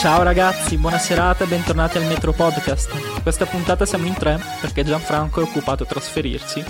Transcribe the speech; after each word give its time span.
Ciao 0.00 0.22
ragazzi, 0.22 0.78
buona 0.78 0.96
serata 0.96 1.44
e 1.44 1.46
bentornati 1.46 1.98
al 1.98 2.06
Metro 2.06 2.32
Podcast. 2.32 3.20
Questa 3.20 3.44
puntata 3.44 3.84
siamo 3.84 4.06
in 4.06 4.14
tre 4.14 4.40
perché 4.58 4.82
Gianfranco 4.82 5.40
è 5.40 5.42
occupato 5.42 5.82
a 5.82 5.86
trasferirsi 5.86 6.64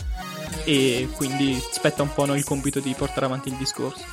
e 0.65 1.09
quindi 1.15 1.55
spetta 1.55 2.03
un 2.03 2.13
po' 2.13 2.25
a 2.25 2.27
noi 2.27 2.39
il 2.39 2.45
compito 2.45 2.81
di 2.81 2.93
portare 2.93 3.27
avanti 3.27 3.49
il 3.49 3.55
discorso. 3.55 4.05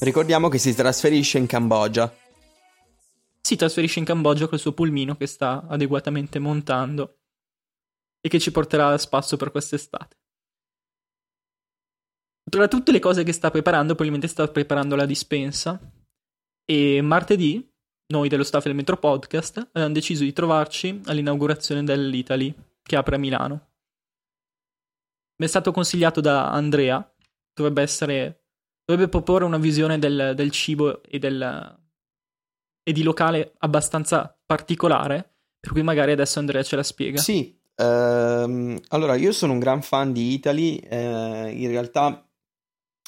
Ricordiamo 0.00 0.48
che 0.48 0.56
si 0.56 0.74
trasferisce 0.74 1.36
in 1.36 1.44
Cambogia. 1.44 2.10
Si 3.38 3.54
trasferisce 3.54 3.98
in 3.98 4.06
Cambogia 4.06 4.48
col 4.48 4.58
suo 4.58 4.72
pulmino 4.72 5.14
che 5.14 5.26
sta 5.26 5.66
adeguatamente 5.68 6.38
montando 6.38 7.18
e 8.18 8.30
che 8.30 8.38
ci 8.38 8.50
porterà 8.50 8.88
a 8.88 8.96
spasso 8.96 9.36
per 9.36 9.50
quest'estate. 9.50 10.16
Tra 12.50 12.66
tutte 12.66 12.92
le 12.92 12.98
cose 12.98 13.24
che 13.24 13.32
sta 13.32 13.50
preparando, 13.50 13.94
probabilmente 13.94 14.26
sta 14.26 14.48
preparando 14.48 14.96
la 14.96 15.04
dispensa 15.04 15.78
e 16.64 17.02
martedì 17.02 17.72
noi 18.06 18.28
dello 18.28 18.44
staff 18.44 18.64
del 18.64 18.74
Metro 18.74 18.96
Podcast 18.96 19.68
abbiamo 19.72 19.94
deciso 19.94 20.24
di 20.24 20.32
trovarci 20.32 21.00
all'inaugurazione 21.06 21.84
dell'Italy 21.84 22.54
che 22.82 22.96
apre 22.96 23.16
a 23.16 23.18
Milano. 23.18 23.68
Mi 25.36 25.46
è 25.46 25.48
stato 25.48 25.72
consigliato 25.72 26.20
da 26.20 26.50
Andrea, 26.52 27.12
dovrebbe 27.52 27.82
essere, 27.82 28.44
dovrebbe 28.84 29.08
proporre 29.08 29.44
una 29.44 29.58
visione 29.58 29.98
del, 29.98 30.32
del 30.36 30.50
cibo 30.50 31.02
e, 31.02 31.18
del, 31.18 31.78
e 32.82 32.92
di 32.92 33.02
locale 33.02 33.54
abbastanza 33.58 34.38
particolare, 34.44 35.36
per 35.58 35.72
cui 35.72 35.82
magari 35.82 36.12
adesso 36.12 36.38
Andrea 36.38 36.62
ce 36.62 36.76
la 36.76 36.82
spiega. 36.82 37.20
Sì, 37.20 37.58
ehm, 37.74 38.80
allora 38.88 39.16
io 39.16 39.32
sono 39.32 39.54
un 39.54 39.58
gran 39.58 39.82
fan 39.82 40.12
di 40.12 40.34
Italy, 40.34 40.76
eh, 40.76 41.50
in 41.50 41.68
realtà 41.68 42.28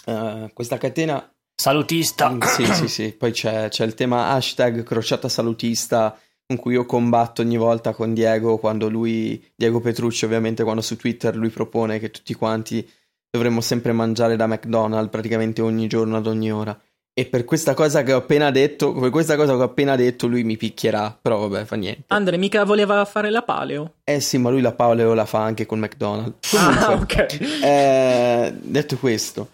eh, 0.07 0.51
questa 0.53 0.79
catena 0.79 1.36
Salutista. 1.67 2.31
Mm, 2.31 2.41
sì, 2.43 2.65
sì, 2.65 2.87
sì. 2.87 3.13
Poi 3.19 3.33
c'è, 3.33 3.69
c'è, 3.69 3.85
il 3.85 3.95
tema 3.95 4.29
hashtag 4.29 4.85
crociata 4.85 5.29
salutista 5.29 6.17
con 6.47 6.59
cui 6.59 6.75
io 6.75 6.87
combatto 6.87 7.43
ogni 7.43 7.57
volta 7.57 7.93
con 7.93 8.15
Diego 8.15 8.57
quando 8.59 8.89
lui, 8.89 9.45
Diego 9.57 9.81
Petrucci 9.81 10.25
ovviamente, 10.25 10.63
quando 10.63 10.81
su 10.81 10.97
Twitter 10.97 11.35
lui 11.35 11.49
propone 11.49 11.99
che 11.99 12.13
tutti 12.13 12.35
quanti 12.35 12.89
dovremmo 13.29 13.61
sempre 13.61 13.91
mangiare 13.91 14.37
da 14.37 14.47
McDonald's 14.47 15.11
praticamente 15.11 15.61
ogni 15.61 15.89
giorno 15.89 16.17
ad 16.19 16.29
ogni 16.29 16.53
ora. 16.53 16.81
E 17.13 17.25
per 17.25 17.45
questa 17.45 17.75
cosa 17.75 18.05
che 18.05 18.13
ho 18.13 18.19
appena 18.19 18.53
detto, 18.53 18.93
per 18.93 19.11
questa 19.11 19.35
cosa 19.35 19.57
che 19.57 19.63
ho 19.63 19.65
appena 19.65 19.97
detto, 19.97 20.29
lui 20.29 20.45
mi 20.45 20.57
picchierà. 20.57 21.19
Però 21.21 21.49
vabbè, 21.49 21.65
fa 21.65 21.75
niente. 21.75 22.05
Andre, 22.09 22.37
mica 22.37 22.63
voleva 22.63 23.05
fare 23.07 23.29
la 23.29 23.43
paleo? 23.43 23.95
Eh 24.05 24.21
sì, 24.21 24.39
ma 24.39 24.51
lui 24.51 24.61
la 24.61 24.73
paleo 24.73 25.15
la 25.15 25.25
fa 25.25 25.43
anche 25.43 25.67
con 25.67 25.81
McDonald's. 25.81 26.49
Comunque, 26.49 26.85
ah, 26.85 26.93
ok. 26.95 27.39
Eh, 27.65 28.55
detto 28.57 28.97
questo, 28.99 29.49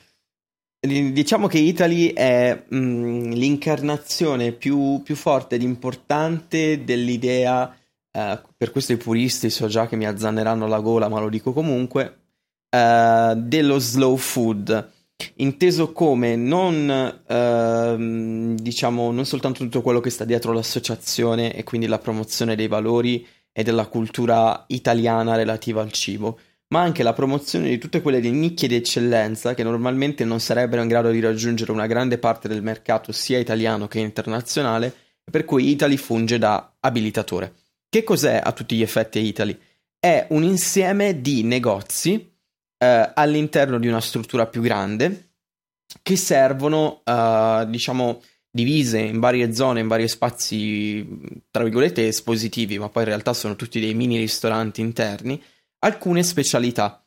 Diciamo 0.84 1.46
che 1.46 1.58
Italy 1.58 2.12
è 2.12 2.64
mh, 2.68 2.76
mm, 2.76 3.30
l'incarnazione 3.34 4.50
più, 4.50 5.00
più, 5.04 5.14
forte 5.14 5.54
ed 5.54 5.62
importante 5.62 6.82
dell'idea, 6.82 7.72
eh, 8.10 8.40
per 8.56 8.72
questo 8.72 8.92
i 8.92 8.96
puristi 8.96 9.48
so 9.48 9.68
già 9.68 9.86
che 9.86 9.94
mi 9.94 10.06
azzanneranno 10.06 10.66
la 10.66 10.80
gola, 10.80 11.08
ma 11.08 11.20
lo 11.20 11.28
dico 11.28 11.52
comunque, 11.52 12.22
eh, 12.68 13.34
dello 13.36 13.78
slow 13.78 14.16
food, 14.16 14.90
inteso 15.36 15.92
come 15.92 16.34
non, 16.34 16.90
eh, 17.28 18.56
diciamo, 18.60 19.12
non 19.12 19.24
soltanto 19.24 19.62
tutto 19.62 19.82
quello 19.82 20.00
che 20.00 20.10
sta 20.10 20.24
dietro 20.24 20.52
l'associazione 20.52 21.54
e 21.54 21.62
quindi 21.62 21.86
la 21.86 22.00
promozione 22.00 22.56
dei 22.56 22.66
valori 22.66 23.24
e 23.52 23.62
della 23.62 23.86
cultura 23.86 24.64
italiana 24.66 25.36
relativa 25.36 25.80
al 25.80 25.92
cibo, 25.92 26.40
ma 26.72 26.80
anche 26.80 27.02
la 27.02 27.12
promozione 27.12 27.68
di 27.68 27.76
tutte 27.76 28.00
quelle 28.00 28.18
nicchie 28.18 28.66
di 28.66 28.76
eccellenza 28.76 29.52
che 29.52 29.62
normalmente 29.62 30.24
non 30.24 30.40
sarebbero 30.40 30.80
in 30.80 30.88
grado 30.88 31.10
di 31.10 31.20
raggiungere 31.20 31.70
una 31.70 31.86
grande 31.86 32.16
parte 32.16 32.48
del 32.48 32.62
mercato 32.62 33.12
sia 33.12 33.38
italiano 33.38 33.88
che 33.88 33.98
internazionale, 33.98 34.92
per 35.30 35.44
cui 35.44 35.68
Italy 35.68 35.98
funge 35.98 36.38
da 36.38 36.76
abilitatore. 36.80 37.52
Che 37.90 38.02
cos'è 38.02 38.40
a 38.42 38.52
tutti 38.52 38.74
gli 38.74 38.80
effetti 38.80 39.18
Italy? 39.18 39.56
È 39.98 40.26
un 40.30 40.44
insieme 40.44 41.20
di 41.20 41.42
negozi 41.42 42.34
eh, 42.78 43.10
all'interno 43.14 43.78
di 43.78 43.86
una 43.86 44.00
struttura 44.00 44.46
più 44.46 44.62
grande 44.62 45.34
che 46.00 46.16
servono, 46.16 47.02
eh, 47.04 47.66
diciamo, 47.68 48.22
divise 48.50 48.98
in 48.98 49.20
varie 49.20 49.52
zone, 49.52 49.80
in 49.80 49.88
vari 49.88 50.08
spazi, 50.08 51.06
tra 51.50 51.64
virgolette, 51.64 52.06
espositivi, 52.06 52.78
ma 52.78 52.88
poi 52.88 53.02
in 53.02 53.08
realtà 53.10 53.34
sono 53.34 53.56
tutti 53.56 53.78
dei 53.78 53.92
mini 53.92 54.16
ristoranti 54.16 54.80
interni 54.80 55.38
alcune 55.84 56.22
specialità. 56.22 57.04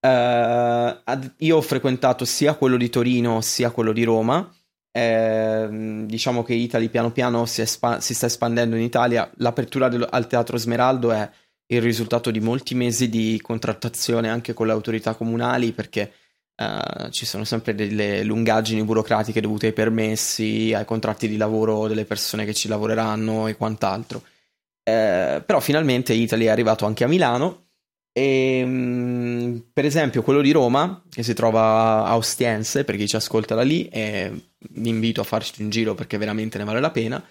Ad, 0.00 1.34
io 1.38 1.56
ho 1.56 1.60
frequentato 1.60 2.24
sia 2.24 2.54
quello 2.54 2.76
di 2.76 2.88
Torino 2.88 3.40
sia 3.40 3.70
quello 3.70 3.92
di 3.92 4.04
Roma. 4.04 4.48
Eh, 4.90 6.04
diciamo 6.06 6.42
che 6.42 6.54
Italy 6.54 6.88
piano 6.88 7.12
piano 7.12 7.46
si, 7.46 7.60
espa- 7.60 8.00
si 8.00 8.14
sta 8.14 8.26
espandendo 8.26 8.76
in 8.76 8.82
Italia. 8.82 9.30
L'apertura 9.36 9.88
del- 9.88 10.06
al 10.08 10.26
Teatro 10.26 10.56
Smeraldo 10.56 11.12
è 11.12 11.28
il 11.66 11.82
risultato 11.82 12.30
di 12.30 12.40
molti 12.40 12.74
mesi 12.74 13.08
di 13.08 13.38
contrattazione 13.42 14.28
anche 14.28 14.54
con 14.54 14.66
le 14.66 14.72
autorità 14.72 15.14
comunali 15.14 15.72
perché 15.72 16.12
uh, 16.56 17.10
ci 17.10 17.26
sono 17.26 17.44
sempre 17.44 17.74
delle 17.74 18.22
lungaggini 18.24 18.82
burocratiche 18.82 19.42
dovute 19.42 19.66
ai 19.66 19.72
permessi, 19.74 20.72
ai 20.74 20.86
contratti 20.86 21.28
di 21.28 21.36
lavoro 21.36 21.86
delle 21.86 22.06
persone 22.06 22.46
che 22.46 22.54
ci 22.54 22.68
lavoreranno 22.68 23.48
e 23.48 23.56
quant'altro. 23.56 24.22
Eh, 24.82 25.42
però 25.44 25.60
finalmente 25.60 26.14
Italy 26.14 26.46
è 26.46 26.48
arrivato 26.48 26.86
anche 26.86 27.04
a 27.04 27.08
Milano 27.08 27.67
e, 28.18 28.58
ehm, 28.58 29.64
per 29.72 29.84
esempio 29.84 30.22
quello 30.22 30.40
di 30.40 30.50
Roma, 30.50 31.02
che 31.08 31.22
si 31.22 31.34
trova 31.34 32.04
a 32.04 32.16
Ostiense, 32.16 32.84
per 32.84 32.96
chi 32.96 33.06
ci 33.06 33.16
ascolta 33.16 33.54
da 33.54 33.62
lì, 33.62 33.88
e 33.88 34.32
vi 34.70 34.88
invito 34.88 35.20
a 35.20 35.24
farci 35.24 35.62
un 35.62 35.70
giro 35.70 35.94
perché 35.94 36.18
veramente 36.18 36.58
ne 36.58 36.64
vale 36.64 36.80
la 36.80 36.90
pena, 36.90 37.22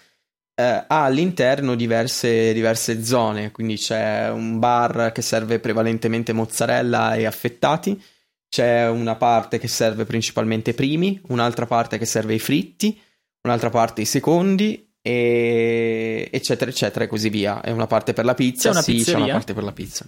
eh, 0.55 0.63
ha 0.63 1.03
all'interno 1.03 1.75
diverse, 1.75 2.53
diverse 2.53 3.03
zone, 3.03 3.51
quindi 3.51 3.75
c'è 3.75 4.29
un 4.29 4.59
bar 4.59 5.11
che 5.13 5.21
serve 5.21 5.59
prevalentemente 5.59 6.33
mozzarella 6.33 7.15
e 7.15 7.25
affettati, 7.25 8.01
c'è 8.49 8.87
una 8.87 9.15
parte 9.15 9.59
che 9.59 9.67
serve 9.67 10.05
principalmente 10.05 10.73
primi, 10.73 11.19
un'altra 11.27 11.65
parte 11.65 11.97
che 11.97 12.05
serve 12.05 12.33
i 12.33 12.39
fritti, 12.39 12.97
un'altra 13.41 13.69
parte 13.69 14.01
i 14.01 14.05
secondi 14.05 14.86
e 15.07 16.27
eccetera 16.31 16.69
eccetera 16.69 17.05
e 17.05 17.07
così 17.07 17.29
via. 17.29 17.61
È 17.61 17.71
una 17.71 17.87
parte 17.87 18.11
per 18.11 18.25
la 18.25 18.33
pizza 18.33 18.69
c'è 18.69 18.75
una 18.75 18.81
sì 18.81 18.93
pizzeria? 18.93 19.19
c'è 19.19 19.23
una 19.23 19.33
parte 19.33 19.53
per 19.53 19.63
la 19.63 19.71
pizza. 19.71 20.05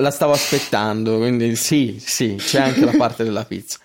La 0.00 0.10
stavo 0.10 0.32
aspettando 0.32 1.16
quindi 1.16 1.56
sì 1.56 1.96
sì 1.98 2.34
c'è 2.36 2.60
anche 2.60 2.84
la 2.84 2.94
parte 2.96 3.24
della 3.24 3.44
pizza. 3.44 3.78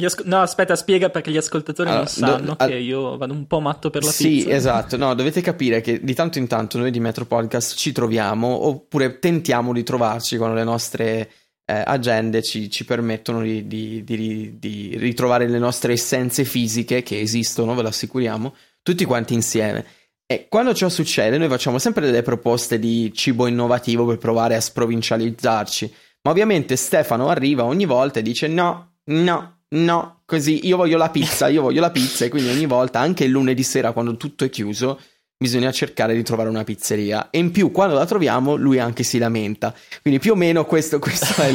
Asco- 0.00 0.22
no 0.26 0.40
aspetta 0.40 0.76
spiega 0.76 1.10
perché 1.10 1.32
gli 1.32 1.36
ascoltatori 1.36 1.88
allora, 1.88 2.04
non 2.04 2.12
sanno 2.12 2.54
do- 2.56 2.66
che 2.66 2.76
io 2.76 3.16
vado 3.16 3.32
un 3.32 3.48
po' 3.48 3.58
matto 3.58 3.90
per 3.90 4.04
la 4.04 4.12
sì, 4.12 4.28
pizza. 4.28 4.48
sì 4.48 4.54
esatto. 4.54 4.96
No 4.96 5.14
dovete 5.14 5.40
capire 5.40 5.80
che 5.80 6.00
di 6.00 6.14
tanto 6.14 6.38
in 6.38 6.46
tanto 6.46 6.78
noi 6.78 6.92
di 6.92 7.00
Metro 7.00 7.24
Podcast 7.24 7.74
ci 7.76 7.90
troviamo 7.90 8.46
oppure 8.46 9.18
tentiamo 9.18 9.72
di 9.72 9.82
trovarci 9.82 10.36
quando 10.36 10.54
le 10.54 10.62
nostre 10.62 11.30
eh, 11.64 11.82
agende 11.84 12.42
ci, 12.44 12.70
ci 12.70 12.84
permettono 12.84 13.42
di, 13.42 13.66
di, 13.66 14.04
di, 14.04 14.58
di 14.60 14.94
ritrovare 14.96 15.48
le 15.48 15.58
nostre 15.58 15.94
essenze 15.94 16.44
fisiche 16.44 17.02
che 17.02 17.18
esistono 17.18 17.74
ve 17.74 17.82
lo 17.82 17.88
assicuriamo 17.88 18.54
tutti 18.88 19.04
quanti 19.04 19.34
insieme. 19.34 19.84
E 20.26 20.46
quando 20.48 20.72
ciò 20.72 20.88
succede, 20.88 21.36
noi 21.36 21.48
facciamo 21.48 21.78
sempre 21.78 22.06
delle 22.06 22.22
proposte 22.22 22.78
di 22.78 23.12
cibo 23.14 23.46
innovativo 23.46 24.06
per 24.06 24.16
provare 24.16 24.54
a 24.54 24.60
sprovincializzarci. 24.60 25.94
Ma 26.22 26.30
ovviamente 26.30 26.76
Stefano 26.76 27.28
arriva 27.28 27.64
ogni 27.64 27.84
volta 27.84 28.18
e 28.18 28.22
dice: 28.22 28.46
No, 28.46 29.00
no, 29.04 29.60
no, 29.68 30.22
così 30.24 30.66
io 30.66 30.78
voglio 30.78 30.96
la 30.96 31.10
pizza, 31.10 31.48
io 31.48 31.60
voglio 31.60 31.80
la 31.80 31.90
pizza. 31.90 32.24
E 32.24 32.28
quindi 32.30 32.50
ogni 32.50 32.66
volta, 32.66 32.98
anche 32.98 33.24
il 33.24 33.30
lunedì 33.30 33.62
sera, 33.62 33.92
quando 33.92 34.16
tutto 34.16 34.44
è 34.44 34.50
chiuso, 34.50 34.98
bisogna 35.36 35.70
cercare 35.70 36.14
di 36.14 36.22
trovare 36.22 36.48
una 36.48 36.64
pizzeria. 36.64 37.28
E 37.28 37.38
in 37.38 37.50
più, 37.50 37.70
quando 37.70 37.94
la 37.94 38.06
troviamo, 38.06 38.56
lui 38.56 38.78
anche 38.78 39.02
si 39.02 39.18
lamenta. 39.18 39.74
Quindi 40.00 40.18
più 40.18 40.32
o 40.32 40.36
meno 40.36 40.64
questo, 40.64 40.98
questa 40.98 41.46
è, 41.46 41.54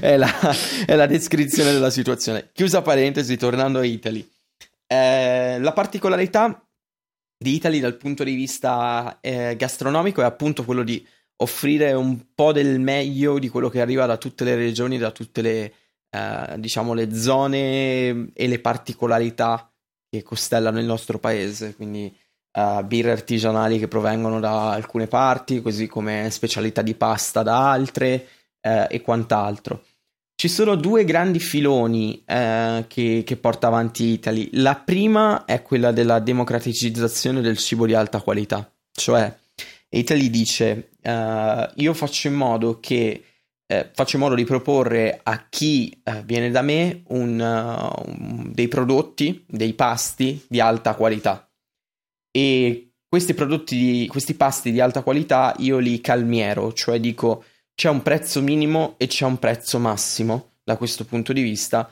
è, 0.00 0.16
la, 0.18 0.30
è 0.84 0.94
la 0.94 1.06
descrizione 1.06 1.72
della 1.72 1.90
situazione. 1.90 2.50
Chiusa 2.52 2.82
parentesi, 2.82 3.36
tornando 3.36 3.78
a 3.78 3.84
Italy. 3.84 4.26
Eh, 4.86 5.58
la 5.60 5.72
particolarità 5.72 6.63
di 7.36 7.54
Italy 7.54 7.80
dal 7.80 7.96
punto 7.96 8.24
di 8.24 8.34
vista 8.34 9.18
eh, 9.20 9.54
gastronomico 9.56 10.20
è 10.20 10.24
appunto 10.24 10.64
quello 10.64 10.82
di 10.82 11.06
offrire 11.36 11.92
un 11.92 12.34
po' 12.34 12.52
del 12.52 12.78
meglio 12.80 13.38
di 13.38 13.48
quello 13.48 13.68
che 13.68 13.80
arriva 13.80 14.06
da 14.06 14.16
tutte 14.16 14.44
le 14.44 14.54
regioni, 14.54 14.98
da 14.98 15.10
tutte 15.10 15.42
le, 15.42 15.72
eh, 16.10 16.54
diciamo, 16.58 16.94
le 16.94 17.14
zone 17.14 18.32
e 18.32 18.46
le 18.46 18.58
particolarità 18.60 19.70
che 20.08 20.22
costellano 20.22 20.78
il 20.78 20.86
nostro 20.86 21.18
paese. 21.18 21.74
Quindi 21.74 22.16
uh, 22.52 22.84
birre 22.84 23.10
artigianali 23.10 23.78
che 23.78 23.88
provengono 23.88 24.40
da 24.40 24.70
alcune 24.72 25.06
parti, 25.06 25.60
così 25.60 25.86
come 25.86 26.28
specialità 26.30 26.82
di 26.82 26.94
pasta 26.94 27.42
da 27.42 27.70
altre 27.70 28.28
eh, 28.60 28.86
e 28.88 29.00
quant'altro. 29.00 29.84
Ci 30.36 30.48
sono 30.48 30.74
due 30.74 31.04
grandi 31.04 31.38
filoni 31.38 32.22
eh, 32.26 32.84
che, 32.88 33.22
che, 33.24 33.36
porta 33.36 33.68
avanti 33.68 34.04
Italy. 34.04 34.50
La 34.54 34.74
prima 34.74 35.44
è 35.44 35.62
quella 35.62 35.92
della 35.92 36.18
democraticizzazione 36.18 37.40
del 37.40 37.56
cibo 37.56 37.86
di 37.86 37.94
alta 37.94 38.20
qualità, 38.20 38.70
cioè 38.92 39.32
Italy 39.94 40.28
dice 40.28 40.90
uh, 41.02 41.70
io 41.76 41.94
faccio 41.94 42.26
in 42.26 42.34
modo 42.34 42.80
che 42.80 43.24
eh, 43.66 43.90
faccio 43.94 44.16
in 44.16 44.22
modo 44.22 44.34
di 44.34 44.44
proporre 44.44 45.20
a 45.22 45.46
chi 45.48 45.98
eh, 46.02 46.22
viene 46.24 46.50
da 46.50 46.60
me 46.60 47.02
un, 47.08 47.40
uh, 47.40 48.10
un, 48.10 48.50
dei 48.52 48.68
prodotti, 48.68 49.42
dei 49.46 49.72
pasti 49.72 50.44
di 50.48 50.60
alta 50.60 50.94
qualità. 50.94 51.48
E 52.30 52.90
questi 53.08 53.32
prodotti, 53.32 54.06
questi 54.08 54.34
pasti 54.34 54.70
di 54.70 54.80
alta 54.80 55.02
qualità 55.02 55.54
io 55.58 55.78
li 55.78 56.00
calmiero, 56.00 56.72
cioè 56.72 57.00
dico 57.00 57.44
c'è 57.74 57.88
un 57.88 58.02
prezzo 58.02 58.40
minimo 58.40 58.94
e 58.96 59.06
c'è 59.06 59.24
un 59.24 59.38
prezzo 59.38 59.78
massimo 59.78 60.52
da 60.62 60.76
questo 60.76 61.04
punto 61.04 61.32
di 61.32 61.42
vista, 61.42 61.90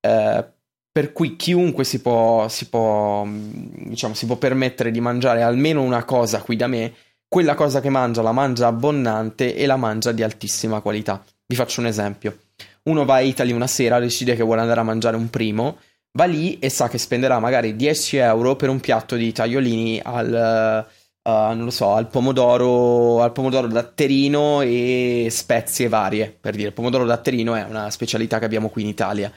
eh, 0.00 0.44
per 0.90 1.12
cui 1.12 1.36
chiunque 1.36 1.84
si 1.84 2.00
può, 2.00 2.48
si, 2.48 2.68
può, 2.68 3.26
diciamo, 3.26 4.14
si 4.14 4.26
può 4.26 4.36
permettere 4.36 4.90
di 4.90 5.00
mangiare 5.00 5.42
almeno 5.42 5.82
una 5.82 6.04
cosa 6.04 6.40
qui 6.40 6.56
da 6.56 6.68
me, 6.68 6.94
quella 7.28 7.54
cosa 7.54 7.80
che 7.80 7.90
mangia 7.90 8.22
la 8.22 8.32
mangia 8.32 8.68
abbondante 8.68 9.56
e 9.56 9.66
la 9.66 9.76
mangia 9.76 10.12
di 10.12 10.22
altissima 10.22 10.80
qualità. 10.80 11.22
Vi 11.46 11.56
faccio 11.56 11.80
un 11.80 11.86
esempio. 11.86 12.38
Uno 12.84 13.04
va 13.04 13.14
a 13.14 13.20
Italy 13.20 13.52
una 13.52 13.66
sera, 13.66 13.98
decide 13.98 14.36
che 14.36 14.42
vuole 14.42 14.60
andare 14.60 14.80
a 14.80 14.84
mangiare 14.84 15.16
un 15.16 15.30
primo, 15.30 15.78
va 16.12 16.26
lì 16.26 16.58
e 16.60 16.68
sa 16.68 16.88
che 16.88 16.98
spenderà 16.98 17.40
magari 17.40 17.74
10 17.74 18.16
euro 18.18 18.54
per 18.54 18.68
un 18.68 18.78
piatto 18.78 19.16
di 19.16 19.32
tagliolini 19.32 20.00
al, 20.04 20.86
uh, 21.24 21.54
non 21.54 21.64
lo 21.64 21.70
so, 21.70 21.94
al 21.94 22.08
pomodoro, 22.08 23.22
al 23.22 23.32
pomodoro 23.32 23.66
datterino 23.66 24.60
e 24.60 25.28
spezie 25.30 25.88
varie, 25.88 26.36
per 26.38 26.54
dire. 26.54 26.68
Il 26.68 26.74
pomodoro 26.74 27.04
datterino 27.04 27.54
è 27.54 27.64
una 27.64 27.90
specialità 27.90 28.38
che 28.38 28.44
abbiamo 28.44 28.68
qui 28.68 28.82
in 28.82 28.88
Italia. 28.88 29.32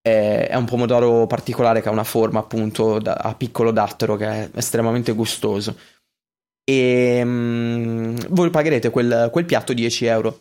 È, 0.00 0.48
è 0.50 0.54
un 0.54 0.64
pomodoro 0.64 1.26
particolare 1.26 1.80
che 1.80 1.88
ha 1.88 1.92
una 1.92 2.04
forma 2.04 2.40
appunto 2.40 2.98
da, 2.98 3.14
a 3.14 3.34
piccolo 3.34 3.70
dattero 3.70 4.16
che 4.16 4.26
è 4.26 4.50
estremamente 4.54 5.12
gustoso. 5.12 5.76
E 6.64 7.20
um, 7.22 8.16
voi 8.28 8.50
pagherete 8.50 8.90
quel, 8.90 9.28
quel 9.32 9.44
piatto 9.44 9.72
10 9.72 10.04
euro. 10.06 10.40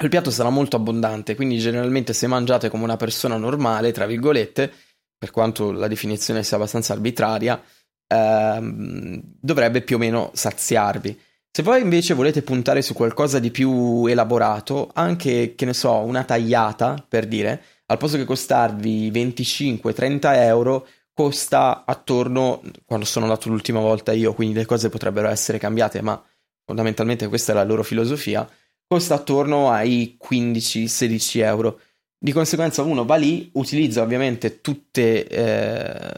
Il 0.00 0.08
piatto 0.08 0.30
sarà 0.30 0.48
molto 0.48 0.76
abbondante, 0.76 1.34
quindi 1.34 1.58
generalmente 1.58 2.12
se 2.12 2.28
mangiate 2.28 2.68
come 2.68 2.84
una 2.84 2.96
persona 2.96 3.36
normale, 3.36 3.90
tra 3.90 4.06
virgolette, 4.06 4.72
per 5.18 5.32
quanto 5.32 5.72
la 5.72 5.88
definizione 5.88 6.44
sia 6.44 6.56
abbastanza 6.56 6.92
arbitraria, 6.92 7.60
ehm, 8.08 9.20
dovrebbe 9.40 9.82
più 9.82 9.96
o 9.96 9.98
meno 9.98 10.30
saziarvi. 10.34 11.20
Se 11.50 11.62
voi 11.62 11.80
invece 11.80 12.14
volete 12.14 12.42
puntare 12.42 12.82
su 12.82 12.94
qualcosa 12.94 13.38
di 13.38 13.50
più 13.50 14.06
elaborato, 14.06 14.90
anche, 14.94 15.54
che 15.56 15.64
ne 15.64 15.74
so, 15.74 15.94
una 15.94 16.24
tagliata, 16.24 17.04
per 17.08 17.26
dire, 17.26 17.62
al 17.86 17.98
posto 17.98 18.16
che 18.16 18.24
costarvi 18.24 19.10
25-30 19.10 20.34
euro, 20.36 20.86
costa 21.12 21.84
attorno, 21.84 22.62
quando 22.84 23.04
sono 23.04 23.24
andato 23.24 23.48
l'ultima 23.48 23.80
volta 23.80 24.12
io, 24.12 24.34
quindi 24.34 24.54
le 24.54 24.66
cose 24.66 24.88
potrebbero 24.88 25.28
essere 25.28 25.58
cambiate, 25.58 26.00
ma 26.00 26.22
fondamentalmente 26.64 27.26
questa 27.26 27.50
è 27.52 27.54
la 27.56 27.64
loro 27.64 27.82
filosofia, 27.82 28.48
costa 28.86 29.14
attorno 29.14 29.70
ai 29.70 30.16
15-16 30.22 31.42
euro. 31.42 31.80
Di 32.20 32.32
conseguenza 32.32 32.82
uno 32.82 33.04
va 33.04 33.14
lì, 33.14 33.48
utilizza 33.54 34.02
ovviamente 34.02 34.60
tutte, 34.60 35.24
eh, 35.28 36.12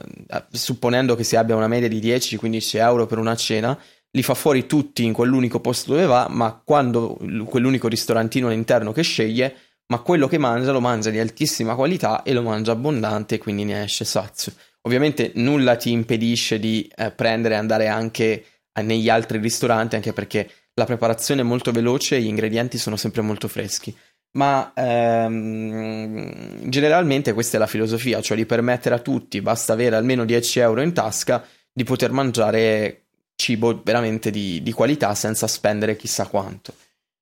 supponendo 0.50 1.14
che 1.14 1.24
si 1.24 1.36
abbia 1.36 1.54
una 1.54 1.68
media 1.68 1.88
di 1.88 2.00
10-15 2.00 2.78
euro 2.78 3.06
per 3.06 3.18
una 3.18 3.36
cena, 3.36 3.78
li 4.12 4.22
fa 4.22 4.32
fuori 4.32 4.64
tutti 4.64 5.04
in 5.04 5.12
quell'unico 5.12 5.60
posto 5.60 5.92
dove 5.92 6.06
va, 6.06 6.26
ma 6.30 6.58
quando 6.64 7.18
quell'unico 7.44 7.86
ristorantino 7.86 8.46
all'interno 8.46 8.92
che 8.92 9.02
sceglie, 9.02 9.54
ma 9.88 9.98
quello 9.98 10.26
che 10.26 10.38
mangia 10.38 10.72
lo 10.72 10.80
mangia 10.80 11.10
di 11.10 11.18
altissima 11.18 11.74
qualità 11.74 12.22
e 12.22 12.32
lo 12.32 12.42
mangia 12.42 12.72
abbondante, 12.72 13.36
quindi 13.36 13.64
ne 13.64 13.82
esce 13.82 14.06
sazio. 14.06 14.54
Ovviamente 14.82 15.32
nulla 15.34 15.76
ti 15.76 15.92
impedisce 15.92 16.58
di 16.58 16.90
eh, 16.96 17.10
prendere 17.10 17.54
e 17.54 17.58
andare 17.58 17.88
anche 17.88 18.44
negli 18.82 19.10
altri 19.10 19.36
ristoranti, 19.36 19.96
anche 19.96 20.14
perché 20.14 20.50
la 20.72 20.86
preparazione 20.86 21.42
è 21.42 21.44
molto 21.44 21.72
veloce 21.72 22.16
e 22.16 22.22
gli 22.22 22.26
ingredienti 22.26 22.78
sono 22.78 22.96
sempre 22.96 23.20
molto 23.20 23.48
freschi 23.48 23.94
ma 24.32 24.72
ehm, 24.74 26.68
generalmente 26.68 27.32
questa 27.32 27.56
è 27.56 27.60
la 27.60 27.66
filosofia, 27.66 28.20
cioè 28.20 28.36
di 28.36 28.46
permettere 28.46 28.94
a 28.94 29.00
tutti, 29.00 29.40
basta 29.40 29.72
avere 29.72 29.96
almeno 29.96 30.24
10 30.24 30.60
euro 30.60 30.82
in 30.82 30.92
tasca, 30.92 31.44
di 31.72 31.84
poter 31.84 32.12
mangiare 32.12 33.02
cibo 33.34 33.80
veramente 33.82 34.30
di, 34.30 34.62
di 34.62 34.72
qualità 34.72 35.14
senza 35.14 35.46
spendere 35.46 35.96
chissà 35.96 36.26
quanto. 36.26 36.74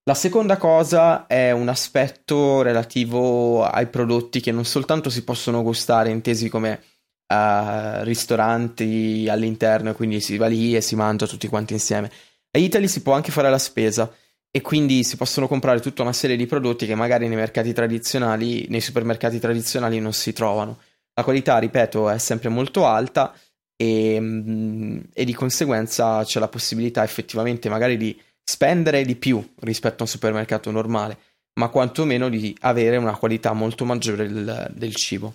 La 0.09 0.15
seconda 0.15 0.57
cosa 0.57 1.27
è 1.27 1.51
un 1.51 1.69
aspetto 1.69 2.63
relativo 2.63 3.65
ai 3.65 3.87
prodotti 3.89 4.41
che 4.41 4.53
non 4.53 4.65
soltanto 4.65 5.11
si 5.11 5.23
possono 5.23 5.63
gustare 5.63 6.09
intesi 6.09 6.49
come 6.49 6.81
uh, 7.27 8.03
ristoranti 8.05 9.27
all'interno, 9.29 9.95
quindi 9.95 10.21
si 10.21 10.39
va 10.39 10.47
lì 10.47 10.75
e 10.75 10.81
si 10.81 10.97
mangia 10.97 11.27
tutti 11.27 11.47
quanti 11.47 11.75
insieme. 11.75 12.11
A 12.51 12.59
Italy 12.59 12.89
si 12.89 13.03
può 13.03 13.13
anche 13.13 13.31
fare 13.31 13.51
la 13.51 13.59
spesa 13.59 14.11
e 14.59 14.61
quindi 14.61 15.05
si 15.05 15.17
possono 15.17 15.47
comprare 15.47 15.79
tutta 15.79 16.03
una 16.03 16.13
serie 16.13 16.35
di 16.35 16.47
prodotti 16.47 16.85
che 16.85 16.97
magari 16.97 17.29
nei 17.29 17.37
mercati 17.37 17.73
tradizionali, 17.73 18.67
nei 18.69 18.81
supermercati 18.81 19.39
tradizionali 19.39 20.01
non 20.01 20.13
si 20.13 20.33
trovano. 20.33 20.79
La 21.15 21.23
qualità, 21.23 21.59
ripeto, 21.59 22.11
è 22.11 22.19
sempre 22.19 22.49
molto 22.49 22.85
alta 22.85 23.33
e, 23.77 24.19
mm, 24.19 24.99
e 25.13 25.25
di 25.25 25.33
conseguenza 25.33 26.25
c'è 26.25 26.41
la 26.41 26.49
possibilità 26.49 27.05
effettivamente 27.05 27.69
magari 27.69 27.97
di 27.97 28.21
spendere 28.43 29.05
di 29.05 29.15
più 29.15 29.49
rispetto 29.61 29.99
a 29.99 30.03
un 30.03 30.09
supermercato 30.09 30.73
normale, 30.73 31.19
ma 31.61 31.69
quantomeno 31.69 32.29
di 32.29 32.57
avere 32.63 32.97
una 32.97 33.17
qualità 33.17 33.53
molto 33.53 33.85
maggiore 33.85 34.27
del, 34.27 34.73
del 34.75 34.95
cibo. 34.97 35.35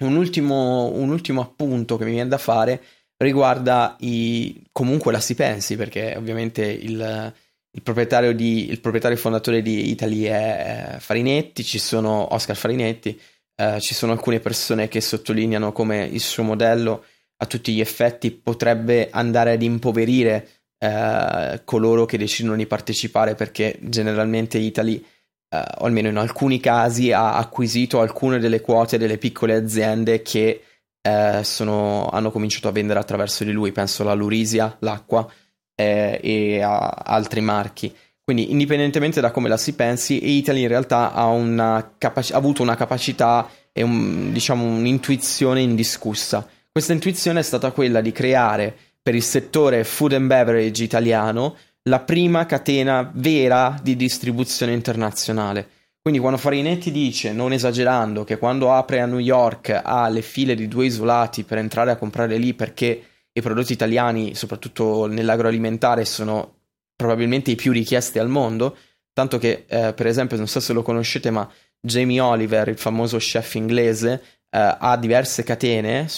Un 0.00 0.16
ultimo, 0.16 0.90
un 0.92 1.10
ultimo 1.10 1.40
appunto 1.40 1.96
che 1.96 2.04
mi 2.04 2.12
viene 2.12 2.28
da 2.28 2.38
fare 2.38 2.82
riguarda 3.18 3.94
i, 4.00 4.60
comunque 4.72 5.12
la 5.12 5.20
si 5.20 5.36
pensi, 5.36 5.76
perché 5.76 6.16
ovviamente 6.16 6.64
il, 6.64 7.32
il 7.72 7.82
proprietario, 7.82 8.34
di, 8.34 8.70
il 8.70 8.80
proprietario 8.80 9.16
fondatore 9.16 9.62
di 9.62 9.90
Italy 9.90 10.22
è 10.24 10.96
Farinetti, 10.98 11.62
ci 11.62 11.78
sono 11.78 12.34
Oscar 12.34 12.56
Farinetti, 12.56 13.20
eh, 13.54 13.80
ci 13.80 13.94
sono 13.94 14.12
alcune 14.12 14.40
persone 14.40 14.88
che 14.88 15.00
sottolineano 15.00 15.72
come 15.72 16.04
il 16.04 16.20
suo 16.20 16.42
modello 16.42 17.04
a 17.42 17.46
tutti 17.46 17.72
gli 17.72 17.80
effetti 17.80 18.30
potrebbe 18.30 19.08
andare 19.10 19.52
ad 19.52 19.62
impoverire 19.62 20.48
eh, 20.78 21.62
coloro 21.64 22.04
che 22.04 22.18
decidono 22.18 22.56
di 22.56 22.66
partecipare 22.66 23.34
perché 23.34 23.78
generalmente 23.80 24.58
Italy, 24.58 25.04
eh, 25.48 25.64
o 25.78 25.84
almeno 25.84 26.08
in 26.08 26.16
alcuni 26.16 26.60
casi, 26.60 27.12
ha 27.12 27.36
acquisito 27.36 28.00
alcune 28.00 28.38
delle 28.38 28.60
quote 28.60 28.98
delle 28.98 29.18
piccole 29.18 29.54
aziende 29.54 30.22
che 30.22 30.62
eh, 31.00 31.40
sono, 31.42 32.08
hanno 32.08 32.30
cominciato 32.30 32.68
a 32.68 32.72
vendere 32.72 32.98
attraverso 32.98 33.44
di 33.44 33.52
lui, 33.52 33.72
penso 33.72 34.02
alla 34.02 34.14
Lurisia, 34.14 34.76
l'acqua, 34.80 35.30
eh, 35.80 36.20
e 36.22 36.62
a 36.62 36.88
altri 36.88 37.40
marchi. 37.40 37.94
Quindi, 38.22 38.50
indipendentemente 38.52 39.20
da 39.20 39.30
come 39.30 39.48
la 39.48 39.56
si 39.56 39.74
pensi, 39.74 40.36
Italy 40.36 40.62
in 40.62 40.68
realtà 40.68 41.12
ha, 41.12 41.90
capac- 41.98 42.32
ha 42.32 42.36
avuto 42.36 42.62
una 42.62 42.76
capacità 42.76 43.48
e 43.72 43.82
un, 43.82 44.32
diciamo, 44.32 44.64
un'intuizione 44.64 45.60
indiscussa. 45.62 46.46
Questa 46.70 46.92
intuizione 46.92 47.40
è 47.40 47.42
stata 47.42 47.72
quella 47.72 48.00
di 48.00 48.12
creare 48.12 48.76
per 49.02 49.14
il 49.14 49.22
settore 49.22 49.82
food 49.84 50.12
and 50.12 50.26
beverage 50.26 50.84
italiano 50.84 51.56
la 51.84 52.00
prima 52.00 52.46
catena 52.46 53.10
vera 53.12 53.76
di 53.82 53.96
distribuzione 53.96 54.74
internazionale. 54.74 55.68
Quindi 56.00 56.20
quando 56.20 56.38
Farinetti 56.38 56.90
dice, 56.90 57.32
non 57.32 57.52
esagerando, 57.52 58.24
che 58.24 58.38
quando 58.38 58.72
apre 58.72 59.00
a 59.00 59.06
New 59.06 59.18
York 59.18 59.80
ha 59.82 60.08
le 60.08 60.22
file 60.22 60.54
di 60.54 60.68
due 60.68 60.86
isolati 60.86 61.42
per 61.42 61.58
entrare 61.58 61.90
a 61.90 61.96
comprare 61.96 62.36
lì 62.36 62.54
perché 62.54 63.02
i 63.32 63.40
prodotti 63.40 63.72
italiani, 63.72 64.34
soprattutto 64.34 65.06
nell'agroalimentare, 65.06 66.04
sono 66.04 66.56
probabilmente 66.96 67.50
i 67.50 67.56
più 67.56 67.72
richiesti 67.72 68.18
al 68.18 68.28
mondo, 68.28 68.76
tanto 69.12 69.38
che 69.38 69.64
eh, 69.68 69.92
per 69.94 70.06
esempio, 70.06 70.36
non 70.36 70.48
so 70.48 70.60
se 70.60 70.72
lo 70.72 70.82
conoscete, 70.82 71.30
ma 71.30 71.50
Jamie 71.80 72.20
Oliver, 72.20 72.68
il 72.68 72.78
famoso 72.78 73.16
chef 73.18 73.54
inglese, 73.54 74.22
eh, 74.50 74.76
ha 74.78 74.96
diverse 74.96 75.42
catene, 75.42 76.08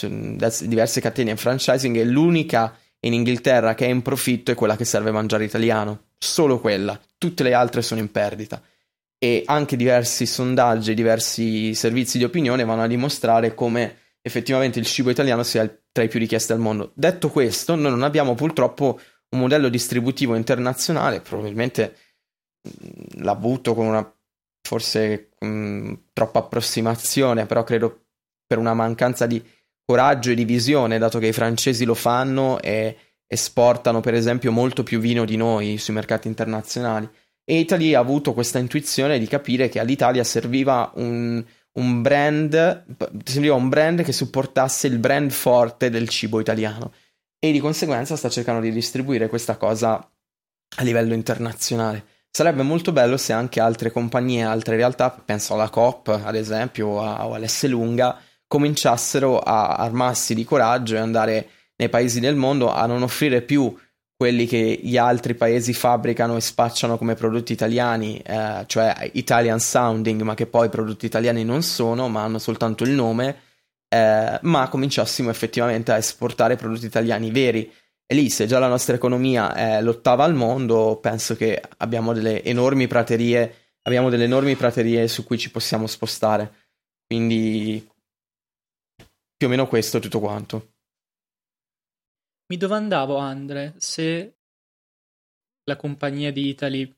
diverse 0.60 1.00
catene 1.00 1.30
in 1.30 1.36
franchising 1.36 1.96
e 1.96 2.04
l'unica 2.04 2.76
in 3.00 3.12
Inghilterra 3.12 3.74
che 3.74 3.86
è 3.86 3.88
in 3.88 4.02
profitto 4.02 4.50
è 4.50 4.54
quella 4.54 4.76
che 4.76 4.84
serve 4.84 5.10
mangiare 5.10 5.44
italiano, 5.44 6.06
solo 6.18 6.60
quella, 6.60 6.98
tutte 7.18 7.42
le 7.42 7.54
altre 7.54 7.82
sono 7.82 8.00
in 8.00 8.10
perdita. 8.10 8.60
E 9.18 9.42
anche 9.46 9.76
diversi 9.76 10.26
sondaggi, 10.26 10.94
diversi 10.94 11.74
servizi 11.74 12.18
di 12.18 12.24
opinione 12.24 12.64
vanno 12.64 12.82
a 12.82 12.88
dimostrare 12.88 13.54
come 13.54 13.98
effettivamente 14.20 14.80
il 14.80 14.86
cibo 14.86 15.10
italiano 15.10 15.44
sia 15.44 15.68
tra 15.92 16.02
i 16.02 16.08
più 16.08 16.18
richiesti 16.18 16.52
al 16.52 16.58
mondo. 16.58 16.90
Detto 16.94 17.30
questo, 17.30 17.74
noi 17.74 17.90
non 17.90 18.02
abbiamo 18.02 18.34
purtroppo 18.34 18.98
un 19.30 19.40
modello 19.40 19.68
distributivo 19.68 20.34
internazionale, 20.34 21.20
probabilmente 21.20 21.96
mm, 22.66 23.22
l'ha 23.22 23.32
avuto 23.32 23.74
con 23.74 23.86
una 23.86 24.16
forse 24.66 25.30
mh, 25.38 25.46
mm, 25.46 25.92
troppa 26.12 26.40
approssimazione, 26.40 27.46
però 27.46 27.62
credo 27.62 28.06
per 28.46 28.58
una 28.58 28.74
mancanza 28.74 29.26
di 29.26 29.42
coraggio 29.84 30.30
e 30.30 30.34
di 30.34 30.44
visione, 30.44 30.98
dato 30.98 31.18
che 31.18 31.28
i 31.28 31.32
francesi 31.32 31.84
lo 31.84 31.94
fanno 31.94 32.60
e 32.60 32.96
esportano 33.26 34.00
per 34.00 34.14
esempio 34.14 34.52
molto 34.52 34.82
più 34.82 34.98
vino 35.00 35.24
di 35.24 35.36
noi 35.36 35.78
sui 35.78 35.94
mercati 35.94 36.28
internazionali. 36.28 37.08
E 37.44 37.58
Italy 37.58 37.94
ha 37.94 37.98
avuto 37.98 38.34
questa 38.34 38.58
intuizione 38.58 39.18
di 39.18 39.26
capire 39.26 39.68
che 39.68 39.80
all'Italia 39.80 40.22
serviva 40.22 40.92
un, 40.94 41.44
un 41.74 42.02
brand, 42.02 42.84
serviva 43.24 43.54
un 43.54 43.68
brand 43.68 44.02
che 44.02 44.12
supportasse 44.12 44.86
il 44.86 44.98
brand 44.98 45.30
forte 45.30 45.90
del 45.90 46.08
cibo 46.08 46.40
italiano 46.40 46.92
e 47.38 47.50
di 47.50 47.60
conseguenza 47.60 48.16
sta 48.16 48.28
cercando 48.28 48.60
di 48.60 48.70
distribuire 48.70 49.28
questa 49.28 49.56
cosa 49.56 49.94
a 49.94 50.82
livello 50.82 51.14
internazionale. 51.14 52.04
Sarebbe 52.30 52.62
molto 52.62 52.92
bello 52.92 53.16
se 53.16 53.32
anche 53.32 53.60
altre 53.60 53.90
compagnie, 53.90 54.42
altre 54.42 54.76
realtà, 54.76 55.10
penso 55.10 55.54
alla 55.54 55.68
Coop 55.68 56.08
ad 56.08 56.34
esempio 56.34 56.86
o, 56.86 57.02
a, 57.02 57.26
o 57.26 57.34
all'S 57.34 57.66
cominciassero 58.46 59.38
a 59.38 59.76
armarsi 59.76 60.34
di 60.34 60.44
coraggio 60.44 60.94
e 60.94 60.98
andare 60.98 61.48
nei 61.76 61.88
paesi 61.88 62.20
del 62.20 62.36
mondo 62.36 62.70
a 62.70 62.86
non 62.86 63.02
offrire 63.02 63.40
più 63.40 63.74
quelli 64.22 64.46
che 64.46 64.78
gli 64.80 64.96
altri 64.96 65.34
paesi 65.34 65.72
fabbricano 65.72 66.36
e 66.36 66.40
spacciano 66.40 66.96
come 66.96 67.16
prodotti 67.16 67.52
italiani, 67.52 68.18
eh, 68.18 68.62
cioè 68.66 69.10
Italian 69.14 69.58
sounding, 69.58 70.22
ma 70.22 70.34
che 70.34 70.46
poi 70.46 70.68
prodotti 70.68 71.06
italiani 71.06 71.42
non 71.42 71.64
sono, 71.64 72.08
ma 72.08 72.22
hanno 72.22 72.38
soltanto 72.38 72.84
il 72.84 72.90
nome, 72.90 73.36
eh, 73.88 74.38
ma 74.40 74.68
cominciassimo 74.68 75.28
effettivamente 75.28 75.90
a 75.90 75.96
esportare 75.96 76.54
prodotti 76.54 76.86
italiani 76.86 77.32
veri. 77.32 77.68
E 78.06 78.14
lì, 78.14 78.30
se 78.30 78.46
già 78.46 78.60
la 78.60 78.68
nostra 78.68 78.94
economia 78.94 79.54
è 79.54 79.82
l'ottava 79.82 80.22
al 80.22 80.36
mondo, 80.36 80.98
penso 81.00 81.34
che 81.34 81.60
abbiamo 81.78 82.12
delle 82.12 82.44
enormi 82.44 82.86
praterie, 82.86 83.72
abbiamo 83.82 84.08
delle 84.08 84.24
enormi 84.24 84.54
praterie 84.54 85.08
su 85.08 85.24
cui 85.24 85.36
ci 85.36 85.50
possiamo 85.50 85.88
spostare. 85.88 86.52
Quindi 87.08 87.84
più 89.36 89.48
o 89.48 89.50
meno 89.50 89.66
questo 89.66 89.96
è 89.96 90.00
tutto 90.00 90.20
quanto. 90.20 90.71
Mi 92.52 92.58
domandavo, 92.58 93.16
Andre, 93.16 93.72
se 93.78 94.36
la 95.64 95.76
compagnia 95.76 96.30
di 96.30 96.48
Italy 96.48 96.94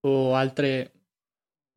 o 0.00 0.34
altre, 0.34 0.92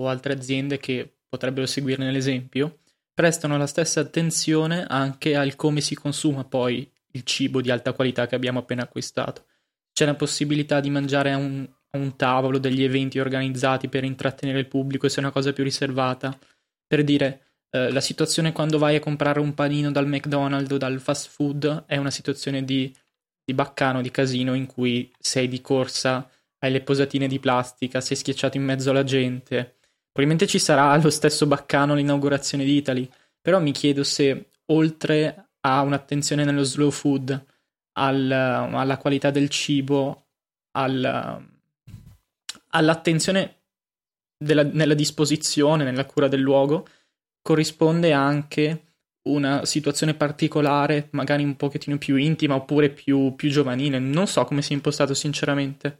o 0.01 0.09
altre 0.09 0.33
aziende 0.33 0.79
che 0.79 1.19
potrebbero 1.25 1.65
seguirne 1.65 2.11
l'esempio 2.11 2.79
prestano 3.13 3.55
la 3.55 3.67
stessa 3.67 4.01
attenzione 4.01 4.85
anche 4.85 5.37
al 5.37 5.55
come 5.55 5.79
si 5.79 5.95
consuma 5.95 6.43
poi 6.43 6.91
il 7.13 7.23
cibo 7.23 7.61
di 7.61 7.71
alta 7.71 7.93
qualità 7.93 8.27
che 8.27 8.35
abbiamo 8.35 8.59
appena 8.59 8.83
acquistato. 8.83 9.45
C'è 9.93 10.03
la 10.03 10.15
possibilità 10.15 10.81
di 10.81 10.89
mangiare 10.89 11.31
a 11.31 11.37
un, 11.37 11.65
a 11.91 11.97
un 11.97 12.17
tavolo 12.17 12.57
degli 12.57 12.83
eventi 12.83 13.19
organizzati 13.19 13.87
per 13.87 14.03
intrattenere 14.03 14.59
il 14.59 14.67
pubblico 14.67 15.07
se 15.07 15.21
è 15.21 15.23
una 15.23 15.31
cosa 15.31 15.53
più 15.53 15.63
riservata. 15.63 16.37
Per 16.85 17.01
dire, 17.05 17.53
eh, 17.69 17.93
la 17.93 18.01
situazione 18.01 18.51
quando 18.51 18.77
vai 18.77 18.97
a 18.97 18.99
comprare 18.99 19.39
un 19.39 19.53
panino 19.53 19.89
dal 19.89 20.05
McDonald's 20.05 20.73
o 20.73 20.77
dal 20.77 20.99
fast 20.99 21.29
food 21.29 21.85
è 21.85 21.95
una 21.95 22.11
situazione 22.11 22.65
di 22.65 22.93
di 23.45 23.53
baccano, 23.53 24.01
di 24.01 24.09
casino 24.09 24.55
in 24.55 24.65
cui 24.65 25.13
sei 25.19 25.47
di 25.47 25.61
corsa, 25.61 26.27
hai 26.59 26.71
le 26.71 26.81
posatine 26.81 27.27
di 27.27 27.39
plastica, 27.39 28.01
sei 28.01 28.17
schiacciato 28.17 28.57
in 28.57 28.63
mezzo 28.63 28.89
alla 28.89 29.03
gente. 29.03 29.75
Probabilmente 30.11 30.47
ci 30.47 30.59
sarà 30.59 30.95
lo 30.97 31.11
stesso 31.11 31.45
baccano 31.45 31.93
all'inaugurazione 31.93 32.63
di 32.63 32.75
Italy, 32.75 33.09
però 33.39 33.59
mi 33.59 33.71
chiedo 33.71 34.03
se 34.03 34.49
oltre 34.67 35.49
a 35.61 35.81
un'attenzione 35.81 36.43
nello 36.43 36.63
slow 36.63 36.89
food, 36.89 37.45
al, 37.93 38.31
alla 38.31 38.97
qualità 38.97 39.29
del 39.29 39.49
cibo, 39.49 40.25
al, 40.71 41.45
all'attenzione 42.69 43.59
della, 44.37 44.63
nella 44.63 44.95
disposizione, 44.95 45.83
nella 45.83 46.05
cura 46.05 46.27
del 46.27 46.41
luogo, 46.41 46.87
corrisponde 47.41 48.11
anche 48.11 48.94
una 49.25 49.65
situazione 49.65 50.13
particolare, 50.13 51.07
magari 51.11 51.43
un 51.43 51.55
pochettino 51.55 51.97
più 51.97 52.15
intima 52.15 52.55
oppure 52.55 52.89
più, 52.89 53.35
più 53.35 53.49
giovanile. 53.49 53.99
Non 53.99 54.27
so 54.27 54.43
come 54.45 54.61
sia 54.61 54.75
impostato 54.75 55.13
sinceramente 55.13 55.97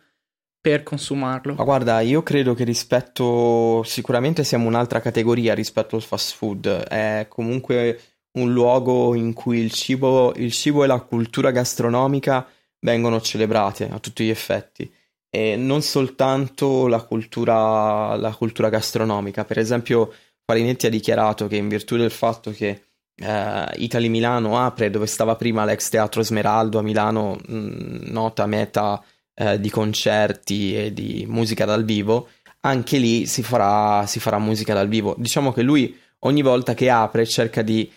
per 0.59 0.83
consumarlo. 0.83 1.53
Ma 1.53 1.63
guarda, 1.63 1.99
io 2.01 2.23
credo 2.23 2.53
che 2.55 2.63
rispetto, 2.63 3.83
sicuramente 3.83 4.43
siamo 4.43 4.67
un'altra 4.67 4.99
categoria 4.99 5.53
rispetto 5.53 5.95
al 5.95 6.01
fast 6.01 6.35
food, 6.35 6.67
è 6.67 7.27
comunque 7.29 7.99
un 8.37 8.51
luogo 8.51 9.13
in 9.13 9.33
cui 9.33 9.59
il 9.59 9.71
cibo, 9.71 10.33
il 10.35 10.51
cibo 10.51 10.83
e 10.83 10.87
la 10.87 10.99
cultura 11.01 11.51
gastronomica 11.51 12.47
vengono 12.79 13.21
celebrate 13.21 13.87
a 13.89 13.99
tutti 13.99 14.25
gli 14.25 14.29
effetti 14.29 14.91
e 15.29 15.55
non 15.55 15.81
soltanto 15.81 16.87
la 16.87 17.01
cultura, 17.03 18.15
la 18.15 18.33
cultura 18.33 18.69
gastronomica. 18.69 19.45
Per 19.45 19.57
esempio, 19.57 20.13
Farinetti 20.45 20.85
ha 20.85 20.89
dichiarato 20.89 21.47
che 21.47 21.57
in 21.57 21.67
virtù 21.67 21.97
del 21.97 22.11
fatto 22.11 22.51
che 22.51 22.84
Uh, 23.17 23.71
Italy 23.75 24.09
Milano 24.09 24.59
apre 24.59 24.89
dove 24.89 25.07
stava 25.07 25.37
prima 25.37 25.63
l'ex 25.63 25.87
teatro 25.87 26.21
Smeraldo 26.21 26.79
a 26.79 26.81
Milano, 26.81 27.39
mh, 27.47 27.55
mm, 27.55 27.97
nota 28.07 28.45
meta 28.45 29.01
uh, 29.35 29.57
di 29.57 29.69
concerti 29.69 30.75
e 30.75 30.93
di 30.93 31.25
musica 31.27 31.63
dal 31.63 31.85
vivo. 31.85 32.27
Anche 32.61 32.97
lì 32.97 33.25
si 33.25 33.41
farà, 33.41 34.05
si 34.05 34.19
farà, 34.19 34.37
musica 34.37 34.73
dal 34.73 34.89
vivo. 34.89 35.15
Diciamo 35.17 35.53
che 35.53 35.61
lui 35.61 35.97
ogni 36.19 36.41
volta 36.41 36.73
che 36.73 36.89
apre 36.89 37.25
cerca 37.25 37.61
di, 37.61 37.89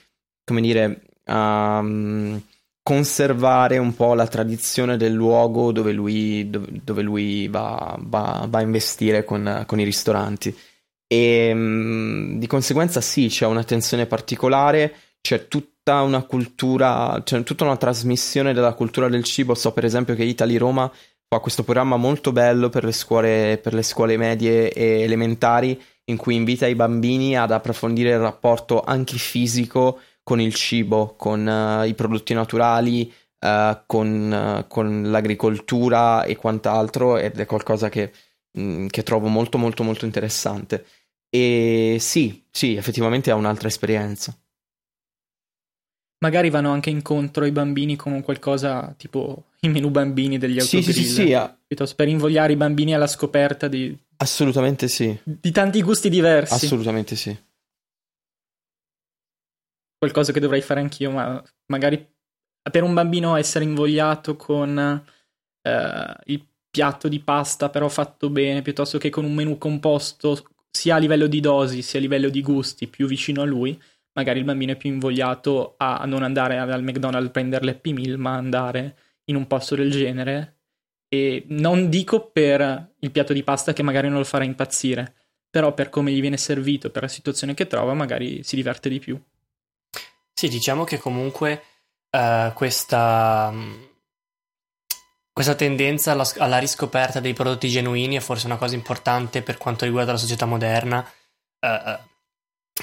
come 0.44 0.60
dire, 0.60 1.02
um, 1.25 2.40
conservare 2.82 3.78
un 3.78 3.94
po' 3.94 4.14
la 4.14 4.26
tradizione 4.26 4.96
del 4.96 5.12
luogo 5.12 5.72
dove 5.72 5.92
lui, 5.92 6.48
dove, 6.48 6.66
dove 6.84 7.02
lui 7.02 7.48
va, 7.48 7.96
va, 8.00 8.46
va, 8.48 8.58
a 8.58 8.62
investire 8.62 9.25
con, 9.25 9.64
con 9.66 9.80
i 9.80 9.84
ristoranti. 9.84 10.56
E 11.06 11.50
um, 11.52 12.38
di 12.38 12.46
conseguenza 12.46 13.00
sì, 13.00 13.28
c'è 13.28 13.46
un'attenzione 13.46 14.06
particolare 14.06 14.94
c'è 15.28 15.47
tutta 15.47 16.00
una 16.00 16.23
cultura, 16.23 17.20
c'è 17.23 17.42
tutta 17.42 17.64
una 17.64 17.76
trasmissione 17.76 18.54
della 18.54 18.73
cultura 18.73 19.11
del 19.11 19.25
cibo. 19.25 19.54
So 19.54 19.73
per 19.73 19.85
esempio 19.85 20.14
che 20.14 20.25
Italy 20.25 20.56
Roma 20.56 20.90
fa 21.28 21.38
questo 21.40 21.64
programma 21.64 21.97
molto 21.97 22.32
bello 22.32 22.70
per 22.70 22.85
le 22.85 22.92
scuole, 22.92 23.58
per 23.62 23.75
le 23.75 23.82
scuole 23.82 24.16
medie 24.16 24.73
e 24.73 25.02
elementari 25.02 25.78
in 26.06 26.16
cui 26.16 26.35
invita 26.35 26.66
i 26.66 26.75
bambini 26.75 27.37
ad 27.37 27.50
approfondire 27.50 28.12
il 28.12 28.20
rapporto 28.20 28.80
anche 28.80 29.18
fisico 29.18 30.00
con 30.23 30.40
il 30.40 30.54
cibo, 30.54 31.14
con 31.14 31.47
uh, 31.47 31.85
i 31.85 31.92
prodotti 31.92 32.32
naturali, 32.32 33.12
uh, 33.40 33.80
con, 33.85 34.62
uh, 34.62 34.66
con, 34.66 35.11
l'agricoltura 35.11 36.25
e 36.25 36.37
quant'altro 36.37 37.18
ed 37.18 37.38
è 37.38 37.44
qualcosa 37.44 37.90
che, 37.90 38.12
mh, 38.52 38.62
mm, 38.62 38.87
che 38.87 39.02
trovo 39.02 39.28
molto 39.28 39.58
molto 39.58 39.82
molto 39.82 40.06
interessante. 40.06 40.87
E 41.28 41.99
sì, 42.00 42.47
sì, 42.50 42.76
effettivamente 42.76 43.30
è 43.30 43.35
un'altra 43.35 43.68
esperienza 43.68 44.35
magari 46.18 46.50
vanno 46.50 46.70
anche 46.70 46.90
incontro 46.90 47.44
ai 47.44 47.52
bambini 47.52 47.96
con 47.96 48.20
qualcosa 48.22 48.94
tipo 48.96 49.44
i 49.60 49.68
menu 49.68 49.90
bambini 49.90 50.38
degli 50.38 50.58
autogrill. 50.58 50.82
Sì, 50.82 50.92
sì, 50.92 51.04
sì, 51.04 51.26
sì. 51.26 51.50
Piuttosto 51.66 51.94
per 51.94 52.08
invogliare 52.08 52.52
i 52.52 52.56
bambini 52.56 52.94
alla 52.94 53.06
scoperta 53.06 53.68
di... 53.68 53.96
Assolutamente 54.16 54.88
sì. 54.88 55.16
Di 55.22 55.50
tanti 55.50 55.82
gusti 55.82 56.08
diversi. 56.08 56.54
Assolutamente 56.54 57.16
sì. 57.16 57.37
Qualcosa 59.98 60.32
che 60.32 60.40
dovrei 60.40 60.60
fare 60.60 60.80
anch'io, 60.80 61.10
ma 61.10 61.42
magari 61.66 62.06
per 62.70 62.82
un 62.82 62.94
bambino 62.94 63.37
essere 63.37 63.64
invogliato 63.64 64.37
con 64.37 65.04
eh, 65.62 66.14
il 66.26 66.46
piatto 66.70 67.08
di 67.08 67.20
pasta 67.20 67.68
però 67.70 67.88
fatto 67.88 68.30
bene, 68.30 68.62
piuttosto 68.62 68.98
che 68.98 69.10
con 69.10 69.25
un 69.25 69.34
menù 69.34 69.58
composto 69.58 70.50
sia 70.70 70.96
a 70.96 70.98
livello 70.98 71.26
di 71.26 71.40
dosi 71.40 71.82
sia 71.82 71.98
a 71.98 72.02
livello 72.02 72.28
di 72.28 72.42
gusti 72.42 72.87
più 72.87 73.06
vicino 73.06 73.42
a 73.42 73.44
lui, 73.46 73.80
magari 74.18 74.40
il 74.40 74.44
bambino 74.44 74.72
è 74.72 74.76
più 74.76 74.90
invogliato 74.90 75.75
a 75.76 76.04
non 76.04 76.25
andare 76.25 76.58
al 76.58 76.82
McDonald's 76.82 77.28
a 77.28 77.30
prendere 77.30 77.64
l'Happy 77.64 77.92
Meal, 77.92 78.18
ma 78.18 78.34
andare 78.34 78.98
in 79.26 79.37
un 79.37 79.46
posto 79.46 79.76
del 79.76 79.92
genere. 79.92 80.56
E 81.08 81.44
non 81.50 81.88
dico 81.88 82.28
per 82.30 82.94
il 82.98 83.10
piatto 83.12 83.32
di 83.32 83.44
pasta 83.44 83.72
che 83.72 83.84
magari 83.84 84.08
non 84.08 84.18
lo 84.18 84.25
farà 84.25 84.42
impazzire, 84.42 85.14
però 85.48 85.72
per 85.72 85.88
come 85.88 86.10
gli 86.10 86.20
viene 86.20 86.37
servito, 86.37 86.90
per 86.90 87.02
la 87.02 87.08
situazione 87.08 87.54
che 87.54 87.68
trova, 87.68 87.94
magari 87.94 88.42
si 88.42 88.56
diverte 88.56 88.88
di 88.88 88.98
più. 88.98 89.22
Sì, 90.32 90.48
diciamo 90.48 90.82
che 90.82 90.98
comunque 90.98 91.62
uh, 92.10 92.52
questa, 92.54 93.54
questa 95.32 95.54
tendenza 95.54 96.10
alla, 96.10 96.28
alla, 96.38 96.58
riscoperta 96.58 97.20
dei 97.20 97.34
prodotti 97.34 97.68
genuini 97.68 98.16
è 98.16 98.20
forse 98.20 98.46
una 98.46 98.56
cosa 98.56 98.75
importante 98.75 99.42
per 99.42 99.58
quanto 99.58 99.84
riguarda 99.84 100.10
la 100.10 100.18
società 100.18 100.44
moderna. 100.44 101.08
Uh, 101.60 102.16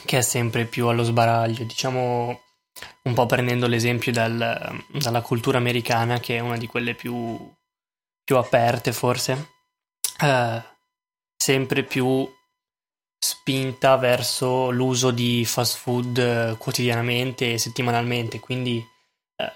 che 0.04 0.18
è 0.18 0.22
sempre 0.22 0.66
più 0.66 0.88
allo 0.88 1.04
sbaraglio, 1.04 1.64
diciamo 1.64 2.42
un 3.04 3.14
po' 3.14 3.26
prendendo 3.26 3.68
l'esempio 3.68 4.12
dal, 4.12 4.84
dalla 4.92 5.22
cultura 5.22 5.58
americana 5.58 6.20
che 6.20 6.38
è 6.38 6.40
una 6.40 6.58
di 6.58 6.68
quelle 6.68 6.94
più, 6.94 7.38
più 8.24 8.38
aperte 8.38 8.92
forse, 8.92 9.52
eh, 10.22 10.64
sempre 11.38 11.84
più 11.84 12.30
spinta 13.18 13.96
verso 13.96 14.70
l'uso 14.72 15.12
di 15.12 15.46
fast 15.46 15.78
food 15.78 16.18
eh, 16.18 16.56
quotidianamente 16.58 17.54
e 17.54 17.58
settimanalmente, 17.58 18.40
quindi 18.40 18.86
eh, 19.36 19.52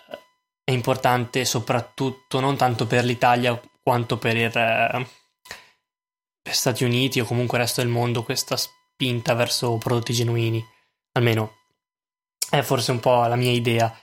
è 0.64 0.72
importante 0.72 1.46
soprattutto 1.46 2.40
non 2.40 2.56
tanto 2.56 2.88
per 2.88 3.04
l'Italia 3.04 3.60
quanto 3.82 4.18
per, 4.18 4.38
il, 4.38 4.46
eh, 4.46 5.08
per 6.42 6.56
Stati 6.56 6.84
Uniti 6.84 7.20
o 7.20 7.26
comunque 7.26 7.58
il 7.58 7.64
resto 7.64 7.82
del 7.82 7.90
mondo 7.90 8.24
questa 8.24 8.56
spinta 8.56 8.79
spinta 9.00 9.34
verso 9.34 9.78
prodotti 9.78 10.12
genuini. 10.12 10.62
Almeno 11.14 11.54
è 12.50 12.62
forse 12.62 12.92
un 12.92 13.00
po' 13.00 13.26
la 13.28 13.38
mia 13.38 13.52
idea. 13.52 13.98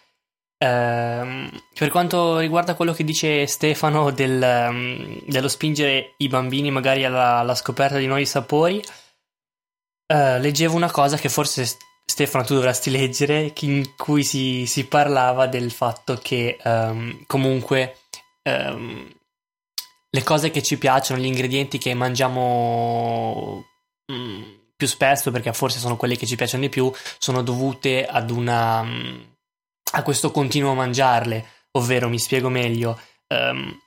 Eh, 0.59 1.51
per 1.75 1.91
quanto 1.91 2.39
riguarda 2.39 2.75
quello 2.75 2.95
che 2.95 3.05
dice 3.05 3.47
Stefano 3.47 4.11
del, 4.11 4.41
um, 4.43 5.21
dello 5.27 5.49
spingere 5.49 6.15
i 6.17 6.29
bambini 6.29 6.71
magari 6.71 7.05
alla, 7.05 7.37
alla 7.41 7.55
scoperta 7.55 7.99
di 7.99 8.07
nuovi 8.07 8.25
sapori, 8.25 8.83
eh, 10.07 10.41
leggevo 10.41 10.75
una 10.75 10.91
cosa 10.91 11.19
che 11.19 11.29
forse 11.29 11.77
Stefano 12.07 12.45
tu 12.45 12.55
dovresti 12.55 12.89
leggere, 12.97 13.53
in 13.61 13.97
cui 13.97 14.25
si, 14.25 14.65
si 14.65 14.87
parlava 14.87 15.47
del 15.47 15.71
fatto 15.71 16.19
che 16.23 16.57
um, 16.65 17.23
comunque 17.27 17.99
um, 18.45 19.13
le 20.09 20.23
cose 20.23 20.51
che 20.51 20.63
ci 20.63 20.79
piacciono, 20.79 21.21
gli 21.21 21.27
ingredienti 21.27 21.77
che 21.77 21.93
mangiamo 21.93 23.63
mm, 24.11 24.56
più 24.77 24.87
spesso, 24.87 25.31
perché 25.31 25.53
forse 25.53 25.79
sono 25.79 25.97
quelle 25.97 26.17
che 26.17 26.27
ci 26.27 26.37
piacciono 26.37 26.63
di 26.65 26.69
più, 26.69 26.93
sono 27.19 27.43
dovute 27.43 28.07
ad 28.07 28.31
una 28.31 28.85
a 29.93 30.03
questo 30.03 30.31
continuo 30.31 30.75
mangiarle, 30.75 31.45
ovvero 31.73 32.09
mi 32.09 32.19
spiego 32.19 32.49
meglio. 32.49 33.01
Um, 33.29 33.79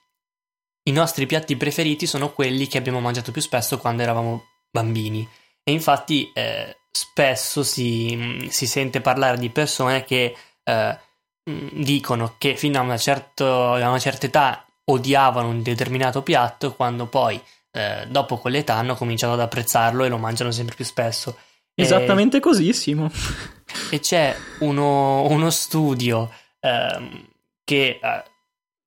i 0.84 0.92
nostri 0.92 1.26
piatti 1.26 1.56
preferiti 1.56 2.08
sono 2.08 2.32
quelli 2.32 2.68
che 2.68 2.78
abbiamo 2.78 3.00
mangiato 3.00 3.32
più 3.32 3.42
spesso 3.42 3.78
quando 3.78 4.02
eravamo 4.02 4.46
bambini. 4.72 5.28
E 5.64 5.72
infatti 5.72 6.32
eh, 6.34 6.78
spesso 6.92 7.64
si, 7.64 8.48
si, 8.50 8.66
sente 8.66 9.02
parlare 9.02 9.38
di 9.38 9.50
persone 9.50 10.04
che 10.04 10.36
eh, 10.64 11.00
dicono 11.44 12.36
che 12.38 12.56
fino 12.56 12.80
a 12.80 12.82
una, 12.82 12.98
certo, 12.98 13.74
a 13.74 13.88
una, 13.88 14.00
certa 14.00 14.26
età 14.26 14.66
odiavano 14.86 15.50
un 15.50 15.62
determinato 15.62 16.24
piatto 16.24 16.74
quando 16.74 17.06
poi 17.06 17.40
eh, 17.80 18.08
dopo 18.08 18.38
quell'età 18.38 18.76
hanno 18.76 18.96
cominciato 18.96 19.34
ad 19.34 19.40
apprezzarlo 19.40 20.04
e 20.04 20.10
lo 20.10 20.18
mangiano 20.18 20.52
sempre 20.52 20.76
più 20.76 20.84
spesso. 20.84 21.38
Esattamente 21.74 22.38
e, 22.38 22.40
così, 22.42 22.74
Simo. 22.74 23.10
E 23.90 24.00
c'è 24.00 24.36
uno, 24.60 25.24
uno 25.28 25.50
studio 25.50 26.30
ehm, 26.60 27.28
che 27.64 28.00
eh, 28.02 28.24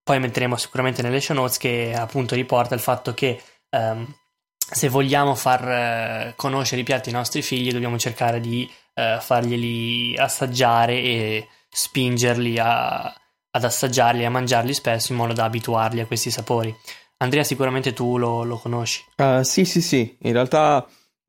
poi 0.03 0.21
metteremo 0.21 0.57
sicuramente 0.57 1.01
nelle 1.01 1.21
show 1.21 1.35
notes 1.35 1.57
che 1.57 1.95
appunto 1.97 2.35
riporta 2.35 2.75
il 2.75 2.81
fatto 2.81 3.15
che 3.15 3.41
ehm, 3.71 4.15
se 4.57 4.89
vogliamo 4.89 5.35
far 5.35 5.69
eh, 5.69 6.33
conoscere 6.37 6.83
i 6.83 6.85
piatti 6.85 7.09
ai 7.09 7.15
nostri 7.15 7.41
figli 7.43 7.73
dobbiamo 7.73 7.99
cercare 7.99 8.41
di 8.41 8.71
eh, 8.95 9.19
farglieli 9.21 10.17
assaggiare 10.19 10.95
e 10.95 11.49
spingerli 11.71 12.59
a, 12.59 13.03
ad 13.05 13.65
assaggiarli 13.65 14.23
e 14.23 14.27
a 14.27 14.31
mangiarli 14.31 14.75
spesso 14.75 15.13
in 15.13 15.19
modo 15.19 15.33
da 15.33 15.45
abituarli 15.45 16.01
a 16.01 16.07
questi 16.07 16.31
sapori. 16.31 16.75
Andrea, 17.23 17.45
sicuramente 17.45 17.93
tu 17.93 18.19
lo, 18.19 18.43
lo 18.43 18.57
conosci. 18.57 19.05
Uh, 19.17 19.43
sì, 19.43 19.65
sì, 19.65 19.81
sì, 19.81 20.17
in 20.23 20.33
realtà 20.33 20.85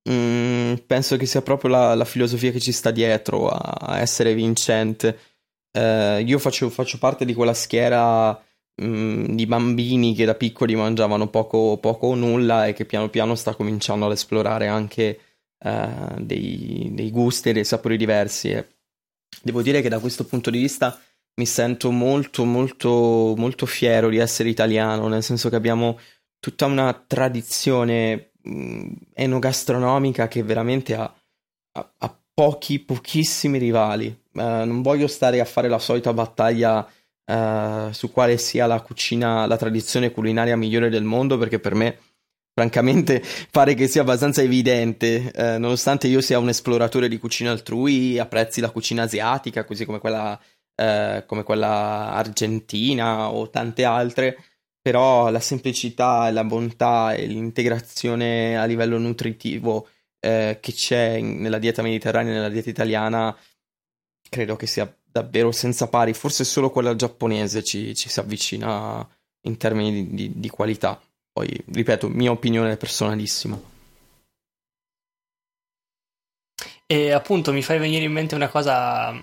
mh, 0.09 0.11
mm, 0.11 0.73
penso 0.87 1.17
che 1.17 1.27
sia 1.27 1.43
proprio 1.43 1.69
la, 1.69 1.93
la, 1.93 2.05
filosofia 2.05 2.51
che 2.51 2.59
ci 2.59 2.71
sta 2.71 2.89
dietro 2.89 3.47
a, 3.47 3.99
essere 3.99 4.33
vincente. 4.33 5.19
Uh, 5.71 6.19
io 6.25 6.39
faccio, 6.39 6.69
faccio, 6.69 6.97
parte 6.97 7.25
di 7.25 7.35
quella 7.35 7.53
schiera 7.53 8.31
mh, 8.31 8.85
mm, 8.85 9.25
di 9.35 9.45
bambini 9.45 10.15
che 10.15 10.25
da 10.25 10.33
piccoli 10.33 10.75
mangiavano 10.75 11.27
poco, 11.27 11.77
poco, 11.77 12.07
o 12.07 12.15
nulla 12.15 12.65
e 12.65 12.73
che 12.73 12.85
piano 12.85 13.09
piano 13.09 13.35
sta 13.35 13.53
cominciando 13.53 14.07
ad 14.07 14.13
esplorare 14.13 14.67
anche 14.67 15.19
uh, 15.63 16.19
dei, 16.19 16.89
dei, 16.91 17.11
gusti 17.11 17.49
e 17.49 17.53
dei 17.53 17.65
sapori 17.65 17.97
diversi. 17.97 18.49
E 18.49 18.67
devo 19.43 19.61
dire 19.61 19.81
che 19.81 19.89
da 19.89 19.99
questo 19.99 20.25
punto 20.25 20.49
di 20.49 20.57
vista 20.57 20.99
mi 21.35 21.45
sento 21.45 21.91
molto, 21.91 22.45
molto, 22.45 23.33
molto 23.37 23.65
fiero 23.65 24.09
di 24.09 24.17
essere 24.17 24.49
italiano, 24.49 25.07
nel 25.07 25.23
senso 25.23 25.49
che 25.49 25.55
abbiamo 25.55 25.99
tutta 26.39 26.65
una 26.65 26.93
tradizione 26.93 28.31
mh, 28.41 28.91
enogastronomica 29.13 30.27
che 30.27 30.43
veramente 30.43 30.95
ha, 30.95 31.13
ha, 31.71 31.93
ha 31.97 32.17
pochi, 32.33 32.79
pochissimi 32.79 33.57
rivali. 33.57 34.07
Uh, 34.33 34.65
non 34.65 34.81
voglio 34.81 35.07
stare 35.07 35.39
a 35.39 35.45
fare 35.45 35.67
la 35.67 35.79
solita 35.79 36.13
battaglia 36.13 36.85
uh, 37.25 37.91
su 37.91 38.11
quale 38.11 38.37
sia 38.37 38.65
la 38.65 38.81
cucina, 38.81 39.45
la 39.45 39.57
tradizione 39.57 40.11
culinaria 40.11 40.57
migliore 40.57 40.89
del 40.89 41.03
mondo, 41.03 41.37
perché 41.37 41.59
per 41.59 41.75
me, 41.75 41.97
francamente, 42.53 43.23
pare 43.51 43.73
che 43.75 43.87
sia 43.87 44.01
abbastanza 44.01 44.41
evidente. 44.41 45.31
Uh, 45.35 45.59
nonostante 45.59 46.07
io 46.07 46.21
sia 46.21 46.39
un 46.39 46.49
esploratore 46.49 47.07
di 47.07 47.17
cucina 47.17 47.51
altrui, 47.51 48.19
apprezzi 48.19 48.61
la 48.61 48.71
cucina 48.71 49.03
asiatica, 49.03 49.65
così 49.65 49.85
come 49.85 49.99
quella, 49.99 50.39
come 51.27 51.43
quella 51.43 52.11
argentina 52.13 53.29
o 53.29 53.49
tante 53.49 53.83
altre 53.83 54.37
però 54.81 55.29
la 55.29 55.39
semplicità 55.39 56.29
la 56.31 56.43
bontà 56.43 57.13
e 57.13 57.25
l'integrazione 57.25 58.57
a 58.57 58.65
livello 58.65 58.97
nutritivo 58.97 59.87
eh, 60.19 60.57
che 60.61 60.71
c'è 60.73 61.19
nella 61.21 61.59
dieta 61.59 61.81
mediterranea 61.81 62.31
e 62.31 62.35
nella 62.35 62.49
dieta 62.49 62.69
italiana 62.69 63.35
credo 64.29 64.55
che 64.55 64.67
sia 64.67 64.91
davvero 65.13 65.51
senza 65.51 65.87
pari, 65.87 66.13
forse 66.13 66.43
solo 66.43 66.71
quella 66.71 66.95
giapponese 66.95 67.63
ci, 67.63 67.93
ci 67.93 68.09
si 68.09 68.19
avvicina 68.19 69.07
in 69.41 69.57
termini 69.57 69.91
di, 69.91 70.15
di, 70.15 70.39
di 70.39 70.49
qualità. 70.49 70.99
Poi, 71.31 71.47
ripeto, 71.71 72.09
mia 72.09 72.31
opinione 72.31 72.77
personalissima. 72.77 73.59
E 76.87 77.11
appunto 77.11 77.53
mi 77.53 77.61
fai 77.61 77.77
venire 77.77 78.05
in 78.05 78.11
mente 78.11 78.33
una 78.33 78.49
cosa, 78.49 79.13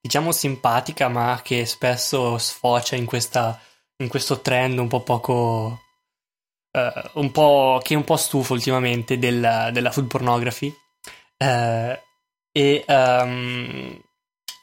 diciamo, 0.00 0.32
simpatica, 0.32 1.08
ma 1.08 1.40
che 1.42 1.66
spesso 1.66 2.38
sfocia 2.38 2.96
in 2.96 3.06
questa 3.06 3.60
in 4.00 4.08
questo 4.08 4.40
trend 4.40 4.78
un 4.78 4.88
po' 4.88 5.02
poco. 5.02 5.82
Uh, 6.72 7.20
un 7.20 7.30
po', 7.32 7.80
che 7.82 7.94
è 7.94 7.96
un 7.96 8.04
po' 8.04 8.16
stufo 8.16 8.52
ultimamente 8.52 9.18
della, 9.18 9.70
della 9.70 9.90
food 9.90 10.06
pornography. 10.06 10.72
Uh, 11.36 11.98
e 12.52 12.84
um, 12.86 14.00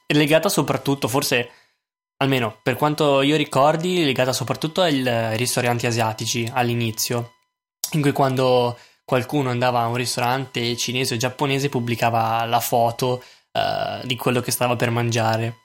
è 0.06 0.13
legata 0.13 0.50
soprattutto, 0.50 1.08
forse 1.08 1.52
almeno 2.17 2.60
per 2.63 2.76
quanto 2.76 3.21
io 3.21 3.36
ricordi, 3.36 4.04
legata 4.04 4.34
soprattutto 4.34 4.82
ai 4.82 5.36
ristoranti 5.38 5.86
asiatici 5.86 6.50
all'inizio, 6.52 7.34
in 7.91 8.02
cui 8.02 8.12
quando 8.12 8.78
qualcuno 9.04 9.50
andava 9.50 9.82
a 9.82 9.88
un 9.88 9.95
ristorante 9.95 10.76
cinese 10.76 11.15
o 11.15 11.17
giapponese 11.17 11.69
pubblicava 11.69 12.43
la 12.45 12.60
foto 12.60 13.23
uh, 13.58 14.06
di 14.06 14.15
quello 14.15 14.41
che 14.41 14.52
stava 14.52 14.76
per 14.76 14.89
mangiare. 14.91 15.58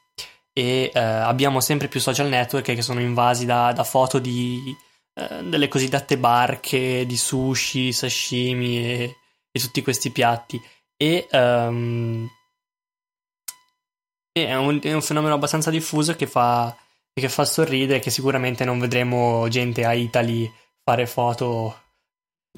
E 0.54 0.90
eh, 0.92 1.00
abbiamo 1.00 1.60
sempre 1.60 1.88
più 1.88 1.98
social 1.98 2.28
network 2.28 2.74
che 2.74 2.82
sono 2.82 3.00
invasi 3.00 3.46
da, 3.46 3.72
da 3.72 3.84
foto 3.84 4.18
di, 4.18 4.76
eh, 5.14 5.42
delle 5.44 5.68
cosiddette 5.68 6.18
barche 6.18 7.06
di 7.06 7.16
sushi, 7.16 7.90
sashimi 7.90 8.78
e, 8.78 9.16
e 9.50 9.60
tutti 9.60 9.82
questi 9.82 10.10
piatti. 10.10 10.60
E 10.94 11.26
um, 11.32 12.28
è, 14.30 14.54
un, 14.54 14.78
è, 14.82 14.92
un, 14.92 15.02
fenomeno 15.02 15.34
abbastanza 15.34 15.70
diffuso 15.70 16.14
che 16.16 16.26
fa, 16.26 16.76
che 17.12 17.28
fa 17.30 17.44
sorridere 17.46 17.98
che 17.98 18.10
sicuramente 18.10 18.64
non 18.66 18.78
vedremo 18.78 19.48
gente 19.48 19.86
a 19.86 19.94
Italy 19.94 20.52
fare 20.84 21.06
foto 21.06 21.80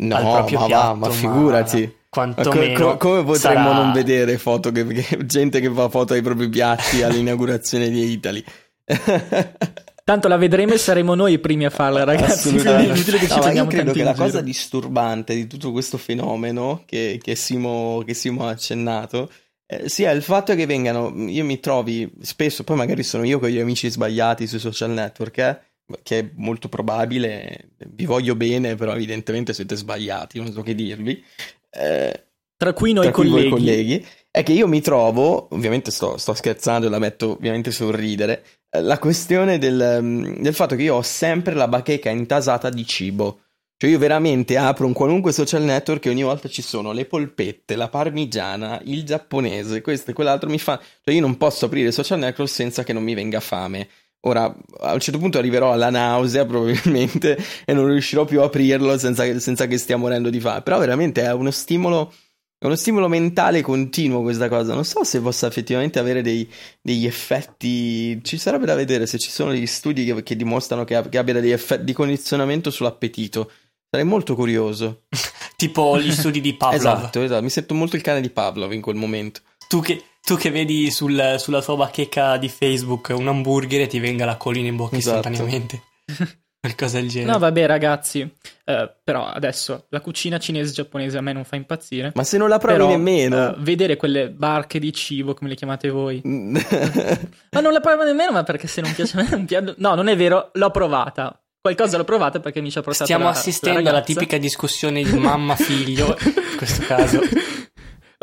no, 0.01 0.17
al 0.17 0.23
proprio 0.23 0.61
ma 0.61 0.67
piatto, 0.67 0.87
va, 0.87 0.95
ma 0.95 1.11
figurati 1.11 1.97
quantomeno 2.15 2.91
co- 2.91 2.97
come 2.97 3.25
potremmo 3.25 3.69
sarà... 3.69 3.83
non 3.83 3.93
vedere 3.93 4.39
foto 4.39 4.71
che, 4.71 4.87
che, 4.87 5.27
gente 5.27 5.61
che 5.61 5.71
fa 5.71 5.89
foto 5.89 6.13
ai 6.13 6.23
propri 6.23 6.49
piatti 6.49 7.03
all'inaugurazione 7.03 7.89
di 7.89 8.11
Italy 8.13 8.45
Tanto 10.05 10.29
la 10.29 10.37
vedremo 10.37 10.75
e 10.75 10.79
saremo 10.79 11.15
noi 11.15 11.33
i 11.33 11.39
primi 11.39 11.65
a 11.65 11.71
farla, 11.71 12.05
ragazzi. 12.05 12.51
Quindi 12.51 12.85
inutile 12.85 13.17
che 13.17 13.27
ci 13.27 13.39
no, 13.39 13.49
io 13.49 13.67
credo 13.67 13.93
che 13.93 14.03
la 14.03 14.13
cosa 14.13 14.43
disturbante 14.43 15.35
di 15.35 15.47
tutto 15.47 15.73
questo 15.73 15.97
fenomeno 15.97 16.83
che, 16.85 17.19
che, 17.23 17.35
Simo, 17.35 18.03
che 18.05 18.13
Simo 18.13 18.47
ha 18.47 18.51
accennato 18.51 19.31
eh, 19.67 19.89
sia 19.89 20.11
il 20.11 20.23
fatto 20.23 20.55
che 20.55 20.67
vengano. 20.67 21.11
Io 21.27 21.43
mi 21.45 21.59
trovi 21.59 22.13
spesso, 22.21 22.65
poi 22.65 22.77
magari 22.77 23.03
sono 23.03 23.25
io 23.25 23.39
con 23.39 23.49
gli 23.49 23.59
amici 23.59 23.89
sbagliati 23.89 24.47
sui 24.47 24.59
social 24.59 24.91
network, 24.91 25.39
eh, 25.39 25.59
che 26.03 26.19
è 26.19 26.31
molto 26.35 26.69
probabile. 26.69 27.71
Vi 27.79 28.05
voglio 28.05 28.35
bene, 28.35 28.75
però 28.75 28.93
evidentemente 28.93 29.55
siete 29.55 29.75
sbagliati, 29.75 30.37
non 30.37 30.53
so 30.53 30.61
che 30.61 30.75
dirvi. 30.75 31.25
Eh, 31.75 32.25
tra 32.57 32.73
cui 32.73 32.93
noi 32.93 33.05
tra 33.05 33.13
colleghi. 33.13 33.49
Cui 33.49 33.51
colleghi. 33.51 34.07
È 34.31 34.43
che 34.43 34.53
io 34.53 34.67
mi 34.67 34.81
trovo, 34.81 35.49
ovviamente 35.53 35.91
sto, 35.91 36.17
sto 36.17 36.35
scherzando 36.35 36.87
e 36.87 36.91
la 36.91 36.99
metto 36.99 37.33
ovviamente 37.33 37.71
sul 37.71 37.93
ridere, 37.93 38.45
eh, 38.71 38.81
la 38.81 38.99
questione 38.99 39.59
del, 39.59 39.99
mm, 40.01 40.43
del, 40.43 40.55
fatto 40.55 40.75
che 40.75 40.83
io 40.83 40.97
ho 40.97 41.03
sempre 41.03 41.55
la 41.55 41.69
bacheca 41.69 42.11
intasata 42.11 42.69
di 42.69 42.85
cibo. 42.87 43.41
Cioè 43.77 43.91
io 43.91 43.99
veramente 43.99 44.57
apro 44.57 44.87
un 44.87 44.93
qualunque 44.93 45.33
social 45.33 45.63
network 45.63 46.07
e 46.07 46.11
ogni 46.11 46.23
volta 46.23 46.49
ci 46.49 46.63
sono 46.63 46.93
le 46.93 47.05
polpette, 47.07 47.77
la 47.77 47.89
parmigiana, 47.89 48.81
il 48.85 49.05
giapponese, 49.05 49.83
questo 49.83 50.11
e 50.11 50.15
quell'altro 50.15 50.49
mi 50.49 50.59
fa... 50.59 50.81
Cioè 51.03 51.15
io 51.15 51.21
non 51.21 51.37
posso 51.37 51.67
aprire 51.67 51.93
social 51.93 52.19
network 52.19 52.51
senza 52.51 52.83
che 52.85 52.93
non 52.93 53.03
mi 53.03 53.15
venga 53.15 53.41
fame. 53.41 53.89
Ora, 54.27 54.55
a 54.81 54.93
un 54.93 55.01
certo 55.01 55.19
punto 55.19 55.39
arriverò 55.39 55.73
alla 55.73 55.91
nausea 55.91 56.45
probabilmente 56.47 57.37
e 57.65 57.73
non 57.73 57.89
riuscirò 57.89 58.25
più 58.25 58.41
a 58.41 58.45
aprirlo 58.45 58.97
senza, 58.99 59.39
senza 59.39 59.67
che 59.67 59.79
stia 59.79 59.97
morendo 59.97 60.31
di 60.31 60.41
fame. 60.41 60.63
Però 60.63 60.79
veramente 60.79 61.23
è 61.23 61.33
uno 61.33 61.51
stimolo, 61.51 62.13
è 62.59 62.65
uno 62.65 62.75
stimolo 62.75 63.09
mentale 63.09 63.61
continuo 63.61 64.23
questa 64.23 64.49
cosa. 64.49 64.73
Non 64.73 64.85
so 64.85 65.05
se 65.05 65.21
possa 65.21 65.47
effettivamente 65.47 65.99
avere 65.99 66.23
dei, 66.23 66.49
degli 66.81 67.07
effetti. 67.07 68.23
Ci 68.23 68.39
sarebbe 68.39 68.65
da 68.65 68.75
vedere 68.75 69.07
se 69.07 69.19
ci 69.19 69.31
sono 69.31 69.51
degli 69.51 69.67
studi 69.67 70.05
che, 70.07 70.23
che 70.23 70.37
dimostrano 70.37 70.85
che, 70.85 71.03
che 71.11 71.19
abbia 71.19 71.35
degli 71.35 71.51
effetti 71.51 71.85
di 71.85 71.93
condizionamento 71.93 72.71
sull'appetito. 72.71 73.51
Sarei 73.91 74.07
molto 74.07 74.35
curioso. 74.35 75.03
tipo 75.57 76.01
gli 76.01 76.11
studi 76.11 76.41
di 76.41 76.55
Pavlov. 76.55 76.81
esatto, 76.81 77.21
esatto. 77.21 77.43
Mi 77.43 77.51
sento 77.51 77.75
molto 77.75 77.97
il 77.97 78.03
cane 78.03 78.23
di 78.23 78.31
Pavlov 78.31 78.73
in 78.73 78.81
quel 78.81 78.97
momento. 78.97 79.41
Tu 79.69 79.81
che 79.81 80.03
tu 80.25 80.37
che 80.37 80.51
vedi 80.51 80.91
sul, 80.91 81.37
sulla 81.39 81.61
tua 81.61 81.77
bacheca 81.77 82.39
di 82.39 82.49
Facebook 82.49 83.13
un 83.15 83.29
hamburger 83.29 83.83
e 83.83 83.87
ti 83.87 84.01
venga 84.01 84.25
la 84.25 84.37
collina 84.37 84.69
in 84.69 84.77
bocca 84.77 84.97
esatto. 84.97 85.29
istantaneamente. 85.29 85.83
Qualcosa 86.65 86.99
del 86.99 87.11
genere. 87.11 87.33
No, 87.33 87.39
vabbè, 87.39 87.67
ragazzi. 87.67 88.23
Uh, 88.23 88.91
però 89.05 89.27
adesso 89.27 89.85
la 89.91 90.01
cucina 90.01 90.39
cinese-giapponese 90.39 91.19
a 91.19 91.21
me 91.21 91.35
non 91.35 91.45
fa 91.45 91.57
impazzire. 91.57 92.13
Ma 92.15 92.25
se 92.25 92.39
non 92.39 92.49
la 92.49 92.57
provi 92.57 92.79
però, 92.79 92.89
nemmeno. 92.89 93.49
Uh, 93.49 93.55
vedere 93.59 93.97
quelle 93.97 94.31
barche 94.31 94.79
di 94.79 94.91
cibo, 94.95 95.35
come 95.35 95.51
le 95.51 95.57
chiamate 95.57 95.91
voi. 95.91 96.23
ma 96.25 97.61
non 97.61 97.75
la 97.75 97.81
provo 97.81 98.05
nemmeno, 98.05 98.33
ma 98.33 98.45
perché 98.45 98.67
se 98.67 98.81
non 98.81 98.95
piace 98.95 99.19
a 99.19 99.23
me 99.23 99.29
non 99.29 99.45
piace. 99.45 99.75
No, 99.77 99.95
non 99.95 100.09
è 100.09 100.17
vero, 100.17 100.49
l'ho 100.55 100.71
provata. 100.71 101.39
Qualcosa 101.61 101.99
l'ho 101.99 102.05
provata 102.05 102.41
perché 102.41 102.63
mi 102.63 102.71
ci 102.71 102.79
ha 102.79 102.83
portato 102.83 103.05
Stiamo 103.05 103.25
la, 103.25 103.31
assistendo 103.31 103.81
la 103.81 103.91
alla 103.91 104.01
tipica 104.01 104.39
discussione 104.39 105.03
di 105.03 105.19
mamma-figlio, 105.19 106.17
in 106.25 106.57
questo 106.57 106.83
caso. 106.87 107.21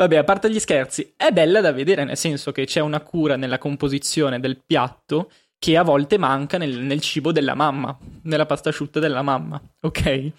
Vabbè, 0.02 0.16
a 0.16 0.24
parte 0.24 0.50
gli 0.50 0.58
scherzi, 0.58 1.14
è 1.16 1.30
bella 1.30 1.60
da 1.60 1.70
vedere, 1.70 2.02
nel 2.02 2.16
senso 2.16 2.50
che 2.50 2.64
c'è 2.64 2.80
una 2.80 2.98
cura 3.02 3.36
nella 3.36 3.58
composizione 3.58 4.40
del 4.40 4.60
piatto 4.60 5.30
che 5.60 5.76
a 5.76 5.84
volte 5.84 6.18
manca 6.18 6.58
nel, 6.58 6.76
nel 6.80 7.00
cibo 7.00 7.30
della 7.30 7.54
mamma. 7.54 7.96
nella 8.22 8.44
pasta 8.44 8.70
asciutta 8.70 8.98
della 8.98 9.22
mamma, 9.22 9.62
ok? 9.80 10.32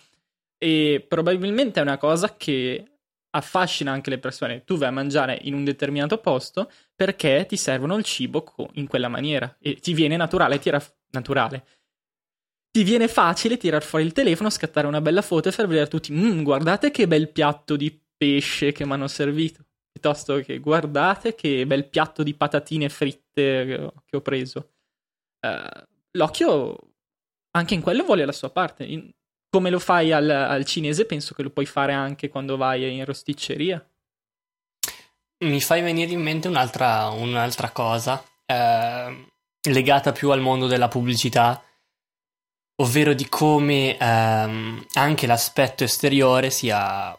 E 0.57 1.05
probabilmente 1.07 1.79
è 1.79 1.81
una 1.81 1.97
cosa 1.97 2.35
che 2.35 2.83
affascina 3.29 3.93
anche 3.93 4.09
le 4.09 4.17
persone. 4.17 4.65
Tu 4.65 4.75
vai 4.75 4.89
a 4.89 4.91
mangiare 4.91 5.39
in 5.43 5.53
un 5.53 5.63
determinato 5.63 6.17
posto 6.17 6.69
perché 6.93 7.45
ti 7.47 7.55
servono 7.55 7.95
il 7.95 8.03
cibo 8.03 8.43
in 8.73 8.87
quella 8.87 9.07
maniera 9.07 9.55
e 9.61 9.75
ti 9.75 9.93
viene 9.93 10.17
naturale, 10.17 10.59
tira 10.59 10.83
naturale. 11.11 11.65
Ti 12.69 12.83
viene 12.83 13.07
facile 13.07 13.55
tirare 13.55 13.85
fuori 13.85 14.03
il 14.03 14.11
telefono, 14.11 14.49
scattare 14.49 14.87
una 14.87 14.99
bella 14.99 15.21
foto 15.21 15.47
e 15.47 15.53
far 15.53 15.67
vedere 15.67 15.85
a 15.85 15.89
tutti: 15.89 16.11
mmm, 16.11 16.43
guardate 16.43 16.91
che 16.91 17.07
bel 17.07 17.29
piatto 17.29 17.77
di 17.77 18.02
pesce 18.23 18.71
che 18.71 18.85
mi 18.85 18.93
hanno 18.93 19.09
servito. 19.09 19.65
Piuttosto 19.91 20.39
che 20.39 20.59
guardate 20.59 21.35
che 21.35 21.65
bel 21.67 21.89
piatto 21.89 22.23
di 22.23 22.33
patatine 22.33 22.87
fritte 22.87 23.91
che 24.05 24.15
ho 24.15 24.21
preso. 24.21 24.71
Uh, 25.45 25.83
l'occhio 26.11 26.77
anche 27.51 27.73
in 27.73 27.81
quello 27.81 28.03
vuole 28.03 28.25
la 28.25 28.31
sua 28.31 28.49
parte. 28.49 28.85
In, 28.85 29.11
come 29.49 29.69
lo 29.69 29.79
fai 29.79 30.11
al, 30.13 30.29
al, 30.29 30.65
cinese, 30.65 31.05
penso 31.05 31.35
che 31.35 31.43
lo 31.43 31.51
puoi 31.51 31.65
fare 31.65 31.91
anche 31.93 32.29
quando 32.29 32.57
vai 32.57 32.95
in 32.95 33.05
rosticceria. 33.05 33.85
Mi 35.45 35.61
fai 35.61 35.81
venire 35.81 36.13
in 36.13 36.21
mente 36.21 36.47
un'altra, 36.47 37.09
un'altra 37.09 37.69
cosa 37.71 38.23
eh, 38.45 39.27
legata 39.69 40.11
più 40.11 40.31
al 40.31 40.39
mondo 40.39 40.65
della 40.65 40.87
pubblicità, 40.87 41.61
ovvero 42.77 43.13
di 43.13 43.27
come 43.29 43.97
ehm, 43.97 44.85
anche 44.93 45.27
l'aspetto 45.27 45.83
esteriore 45.83 46.49
sia 46.49 47.15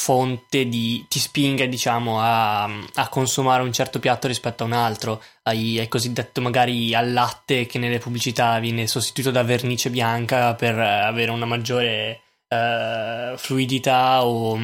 fonte 0.00 0.66
di 0.66 1.04
ti 1.08 1.18
spinga 1.18 1.66
diciamo 1.66 2.22
a, 2.22 2.64
a, 2.64 3.08
consumare 3.10 3.62
un 3.62 3.70
certo 3.70 3.98
piatto 3.98 4.28
rispetto 4.28 4.62
a 4.62 4.66
un 4.66 4.72
altro. 4.72 5.22
Hai, 5.42 5.78
hai, 5.78 5.88
cosiddetto 5.88 6.40
magari 6.40 6.94
al 6.94 7.12
latte 7.12 7.66
che 7.66 7.78
nelle 7.78 7.98
pubblicità 7.98 8.58
viene 8.60 8.86
sostituito 8.86 9.30
da 9.30 9.42
vernice 9.42 9.90
bianca 9.90 10.54
per 10.54 10.78
avere 10.78 11.30
una 11.30 11.44
maggiore 11.44 12.22
uh, 12.48 13.36
fluidità 13.36 14.24
o, 14.24 14.58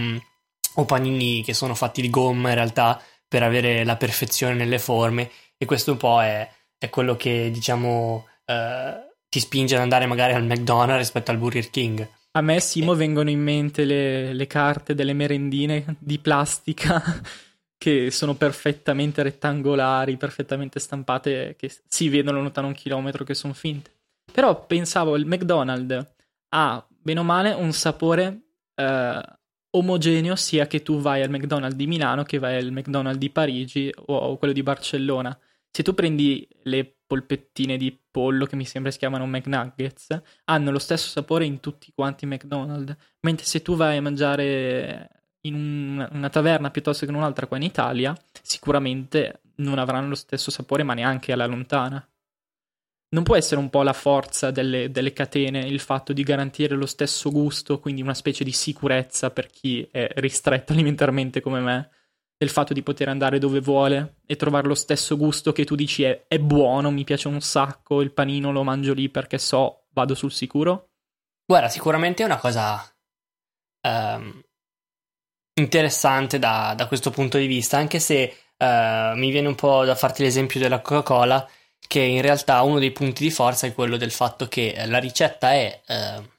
o, 0.75 0.85
panini 0.87 1.42
che 1.44 1.53
sono 1.53 1.75
fatti 1.75 2.01
di 2.01 2.09
gomma 2.09 2.49
in 2.49 2.55
realtà 2.55 2.99
per 3.29 3.42
avere 3.42 3.85
la 3.85 3.96
perfezione 3.96 4.55
nelle 4.55 4.79
forme. 4.79 5.31
E 5.59 5.66
questo 5.66 5.92
un 5.92 5.99
po' 5.99 6.22
è, 6.22 6.49
è 6.79 6.88
quello 6.88 7.14
che 7.16 7.51
diciamo 7.51 8.27
uh, 8.46 8.55
ti 9.29 9.40
spinge 9.40 9.75
ad 9.75 9.83
andare 9.83 10.07
magari 10.07 10.33
al 10.33 10.44
McDonald's 10.44 10.99
rispetto 10.99 11.31
al 11.31 11.37
Burger 11.37 11.68
King 11.68 12.09
a 12.37 12.40
me, 12.42 12.61
Simo, 12.61 12.92
eh. 12.92 12.96
vengono 12.96 13.31
in 13.31 13.40
mente 13.40 13.85
le, 13.85 14.33
le 14.33 14.46
carte 14.46 14.94
delle 14.94 15.14
merendine 15.14 15.96
di 15.99 16.18
plastica 16.18 17.03
che 17.79 18.11
sono 18.11 18.35
perfettamente 18.35 19.22
rettangolari, 19.22 20.16
perfettamente 20.16 20.79
stampate, 20.79 21.57
che 21.59 21.70
si 21.88 22.09
vedono 22.09 22.42
lontano 22.42 22.68
un 22.68 22.75
chilometro, 22.75 23.25
che 23.25 23.35
sono 23.35 23.55
finte. 23.55 23.90
Però 24.31 24.66
pensavo, 24.66 25.16
il 25.16 25.25
McDonald's 25.25 26.07
ha, 26.51 26.87
bene 26.88 27.20
o 27.20 27.22
male, 27.22 27.53
un 27.53 27.72
sapore 27.72 28.40
eh, 28.75 29.20
omogeneo 29.70 30.37
sia 30.37 30.66
che 30.66 30.83
tu 30.83 31.01
vai 31.01 31.22
al 31.22 31.31
McDonald's 31.31 31.77
di 31.77 31.87
Milano 31.87 32.22
che 32.22 32.38
vai 32.38 32.57
al 32.57 32.70
McDonald's 32.70 33.18
di 33.18 33.31
Parigi 33.31 33.90
o, 33.94 34.14
o 34.14 34.37
quello 34.37 34.53
di 34.53 34.62
Barcellona. 34.62 35.38
Se 35.76 35.82
tu 35.82 35.92
prendi 35.92 36.48
le 36.62 37.00
polpettine 37.06 37.76
di 37.76 37.94
pollo 38.10 38.46
che 38.46 38.56
mi 38.56 38.64
sembra 38.64 38.90
si 38.90 38.96
chiamano 38.96 39.26
McNuggets 39.26 40.22
hanno 40.44 40.70
lo 40.70 40.78
stesso 40.78 41.06
sapore 41.10 41.44
in 41.44 41.60
tutti 41.60 41.92
quanti 41.94 42.24
i 42.24 42.28
McDonald's. 42.28 42.96
Mentre 43.20 43.44
se 43.44 43.60
tu 43.60 43.76
vai 43.76 43.98
a 43.98 44.00
mangiare 44.00 45.10
in 45.42 45.52
un, 45.52 46.08
una 46.12 46.30
taverna 46.30 46.70
piuttosto 46.70 47.04
che 47.04 47.10
in 47.10 47.18
un'altra 47.18 47.46
qua 47.46 47.58
in 47.58 47.64
Italia 47.64 48.16
sicuramente 48.40 49.42
non 49.56 49.78
avranno 49.78 50.08
lo 50.08 50.14
stesso 50.14 50.50
sapore 50.50 50.82
ma 50.82 50.94
neanche 50.94 51.32
alla 51.32 51.44
lontana. 51.44 52.02
Non 53.10 53.22
può 53.22 53.36
essere 53.36 53.60
un 53.60 53.68
po' 53.68 53.82
la 53.82 53.92
forza 53.92 54.50
delle, 54.50 54.90
delle 54.90 55.12
catene 55.12 55.58
il 55.58 55.80
fatto 55.80 56.14
di 56.14 56.22
garantire 56.22 56.74
lo 56.74 56.86
stesso 56.86 57.30
gusto 57.30 57.80
quindi 57.80 58.00
una 58.00 58.14
specie 58.14 58.44
di 58.44 58.52
sicurezza 58.52 59.30
per 59.30 59.48
chi 59.48 59.86
è 59.92 60.08
ristretto 60.14 60.72
alimentarmente 60.72 61.42
come 61.42 61.60
me 61.60 61.90
del 62.38 62.51
fatto 62.51 62.75
di 62.75 62.83
poter 62.83 63.09
andare 63.09 63.38
dove 63.38 63.61
vuole 63.61 64.16
e 64.27 64.37
trovare 64.37 64.66
lo 64.66 64.75
stesso 64.75 65.16
gusto 65.16 65.53
che 65.53 65.64
tu 65.64 65.75
dici 65.75 66.03
è, 66.03 66.27
è, 66.29 66.38
buono, 66.38 66.90
mi 66.90 67.05
piace 67.05 67.29
un 67.29 67.40
sacco, 67.40 68.03
il 68.03 68.12
panino 68.12 68.53
lo 68.53 68.62
mangio 68.62 68.92
lì 68.92 69.09
perché 69.09 69.38
so, 69.38 69.87
vado 69.92 70.14
sul 70.14 70.33
sicuro? 70.33 70.90
Guarda, 71.46 71.68
sicuramente 71.68 72.22
è 72.22 72.27
una 72.27 72.38
cosa 72.38 72.85
um, 73.88 74.42
interessante 75.55 76.38
da, 76.38 76.75
da, 76.77 76.87
questo 76.87 77.11
punto 77.11 77.38
di 77.38 77.46
vista, 77.46 77.79
anche 77.79 78.01
se 78.01 78.37
uh, 78.59 79.16
mi 79.16 79.31
viene 79.31 79.49
un 79.49 79.55
po' 79.55 79.85
da 79.85 79.94
farti 79.94 80.22
l'esempio 80.22 80.61
della 80.61 80.81
Coca-Cola, 80.81 81.49
che 81.87 82.01
in 82.01 82.20
realtà 82.20 82.62
uno 82.62 82.79
dei 82.79 82.90
punti 82.90 83.22
di 83.22 83.31
forza 83.31 83.66
è 83.66 83.72
quello 83.72 83.96
del 83.96 84.11
fatto 84.11 84.49
che 84.49 84.75
la 84.87 84.99
ricetta 84.99 85.53
è 85.53 85.81
uh, 85.87 86.35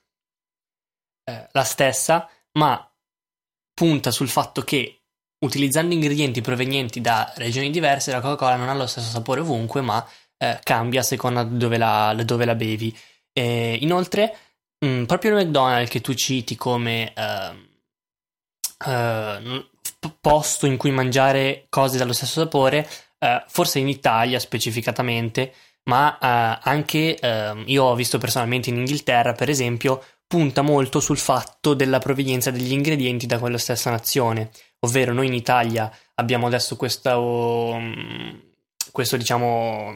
la 1.52 1.64
stessa, 1.64 2.30
ma 2.54 2.88
punta 3.74 4.12
sul 4.12 4.30
fatto 4.30 4.62
che 4.62 4.97
utilizzando 5.40 5.94
ingredienti 5.94 6.42
provenienti 6.42 7.02
da 7.02 7.32
regioni 7.36 7.70
diverse, 7.70 8.12
la 8.12 8.22
Coca-Cola 8.22 8.56
non 8.56 8.70
ha 8.70 8.74
lo 8.74 8.88
stesso 8.88 9.10
sapore 9.10 9.42
ovunque, 9.42 9.82
ma 9.82 10.06
eh, 10.38 10.60
cambia 10.64 11.02
a 11.02 11.04
seconda 11.04 11.44
dove 11.44 11.78
la, 11.78 12.16
dove 12.26 12.46
la 12.46 12.56
bevi. 12.56 12.96
E 13.34 13.78
inoltre, 13.82 14.36
mh, 14.80 14.88
mm, 14.88 15.04
proprio 15.06 15.38
il 15.38 15.46
McDonald's 15.46 15.92
che 15.92 16.02
tu 16.02 16.14
citi 16.14 16.56
come 16.56 17.14
uh, 17.16 18.90
uh, 18.90 19.66
posto 20.20 20.66
in 20.66 20.78
cui 20.78 20.92
mangiare 20.92 21.66
cose 21.70 21.98
dallo 21.98 22.14
stesso 22.14 22.42
sapore, 22.42 22.88
uh, 23.20 23.44
forse 23.48 23.80
in 23.80 23.88
Italia 23.88 24.40
specificatamente, 24.40 25.54
ma 25.88 26.18
anche 26.20 27.18
ehm, 27.18 27.64
io 27.68 27.86
ho 27.86 27.96
visto 27.96 28.18
personalmente 28.18 28.70
in 28.70 28.76
Inghilterra, 28.76 29.32
per 29.32 29.50
esempio, 29.50 30.04
punta 30.28 30.62
molto 30.62 31.00
sul 31.00 31.18
fatto 31.18 31.74
della 31.74 32.00
provenienza 32.00 32.52
degli 32.52 32.74
ingredienti 32.74 33.26
da 33.26 33.40
quella 33.40 33.58
stessa 33.58 33.90
nazione 33.90 34.52
ovvero 34.80 35.14
noi 35.14 35.28
in 35.28 35.34
Italia 35.34 35.92
abbiamo 36.16 36.48
adesso 36.48 36.76
questa, 36.76 37.18
um, 37.18 38.42
questo 38.92 39.18
diciamo 39.18 39.96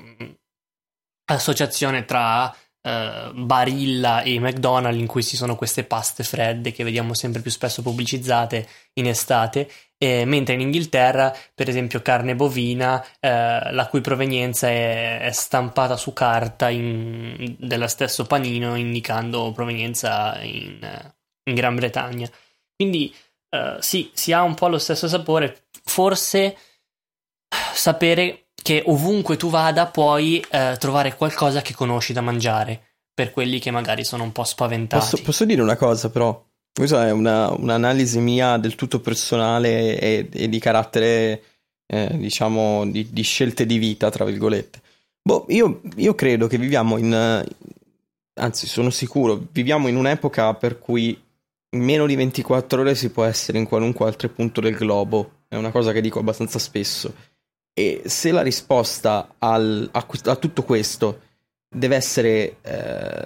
associazione 1.26 2.06
tra 2.06 2.46
uh, 2.48 3.34
Barilla 3.34 4.22
e 4.22 4.40
McDonald's 4.40 5.00
in 5.00 5.08
cui 5.08 5.24
ci 5.24 5.36
sono 5.36 5.56
queste 5.56 5.84
paste 5.84 6.24
fredde 6.24 6.72
che 6.72 6.84
vediamo 6.84 7.14
sempre 7.14 7.42
più 7.42 7.52
spesso 7.52 7.82
pubblicizzate 7.82 8.68
in 8.94 9.08
estate 9.08 9.70
e, 9.98 10.26
mentre 10.26 10.56
in 10.56 10.62
Inghilterra 10.62 11.32
per 11.54 11.70
esempio 11.70 12.02
carne 12.02 12.36
bovina 12.36 13.06
eh, 13.20 13.72
la 13.72 13.88
cui 13.88 14.02
provenienza 14.02 14.68
è, 14.68 15.20
è 15.20 15.32
stampata 15.32 15.96
su 15.96 16.12
carta 16.12 16.70
in, 16.70 17.56
dello 17.60 17.88
stesso 17.88 18.26
panino 18.26 18.76
indicando 18.76 19.52
provenienza 19.52 20.42
in, 20.42 20.80
in 21.44 21.54
Gran 21.54 21.76
Bretagna. 21.76 22.28
Quindi 22.76 23.14
uh, 23.52 23.80
sì, 23.80 24.10
si 24.14 24.32
ha 24.32 24.42
un 24.42 24.56
po' 24.56 24.68
lo 24.68 24.80
stesso 24.80 25.08
sapore. 25.08 25.66
Forse 25.84 26.58
sapere 27.74 28.46
che 28.62 28.84
ovunque 28.86 29.38
tu 29.38 29.50
vada 29.50 29.88
puoi 29.88 30.44
uh, 30.52 30.78
trovare 30.78 31.16
qualcosa 31.16 31.62
che 31.62 31.74
conosci 31.74 32.14
da 32.14 32.22
mangiare. 32.22 32.88
Per 33.14 33.32
quelli 33.32 33.60
che 33.60 33.72
magari 33.72 34.04
sono 34.04 34.24
un 34.24 34.32
po' 34.32 34.44
spaventati. 34.44 35.04
Posso, 35.04 35.22
posso 35.22 35.46
dire 35.46 35.62
una 35.62 35.76
cosa, 35.76 36.10
però? 36.10 36.44
Questa 36.74 37.06
è 37.06 37.12
una, 37.12 37.52
un'analisi 37.52 38.20
mia 38.20 38.56
del 38.56 38.76
tutto 38.76 39.02
personale 39.02 40.00
e, 40.00 40.30
e 40.32 40.48
di 40.48 40.60
carattere, 40.60 41.44
eh, 41.86 42.10
diciamo, 42.14 42.90
di, 42.90 43.10
di, 43.12 43.22
scelte 43.22 43.66
di 43.66 43.78
vita, 43.78 44.10
tra 44.10 44.24
virgolette. 44.24 44.82
Boh, 45.22 45.46
io, 45.50 45.82
io 45.98 46.16
credo 46.16 46.48
che 46.48 46.58
viviamo 46.58 46.98
in. 46.98 47.46
Anzi, 48.36 48.66
sono 48.66 48.90
sicuro, 48.90 49.46
viviamo 49.52 49.90
in 49.90 49.98
un'epoca 49.98 50.54
per 50.54 50.80
cui 50.80 51.22
in 51.74 51.84
meno 51.84 52.06
di 52.06 52.16
24 52.16 52.82
ore 52.82 52.96
si 52.96 53.12
può 53.12 53.24
essere 53.24 53.58
in 53.58 53.66
qualunque 53.66 54.06
altro 54.06 54.30
punto 54.30 54.62
del 54.62 54.76
globo. 54.76 55.44
È 55.48 55.56
una 55.56 55.72
cosa 55.72 55.92
che 55.92 56.02
dico 56.02 56.20
abbastanza 56.20 56.60
spesso. 56.60 57.14
E 57.74 58.02
se 58.06 58.32
la 58.32 58.42
risposta 58.42 59.36
al, 59.38 59.88
a, 59.92 60.06
a, 60.26 60.36
tutto 60.36 60.64
questo 60.64 61.22
deve 61.70 61.96
essere 61.96 62.58
eh, 62.62 63.26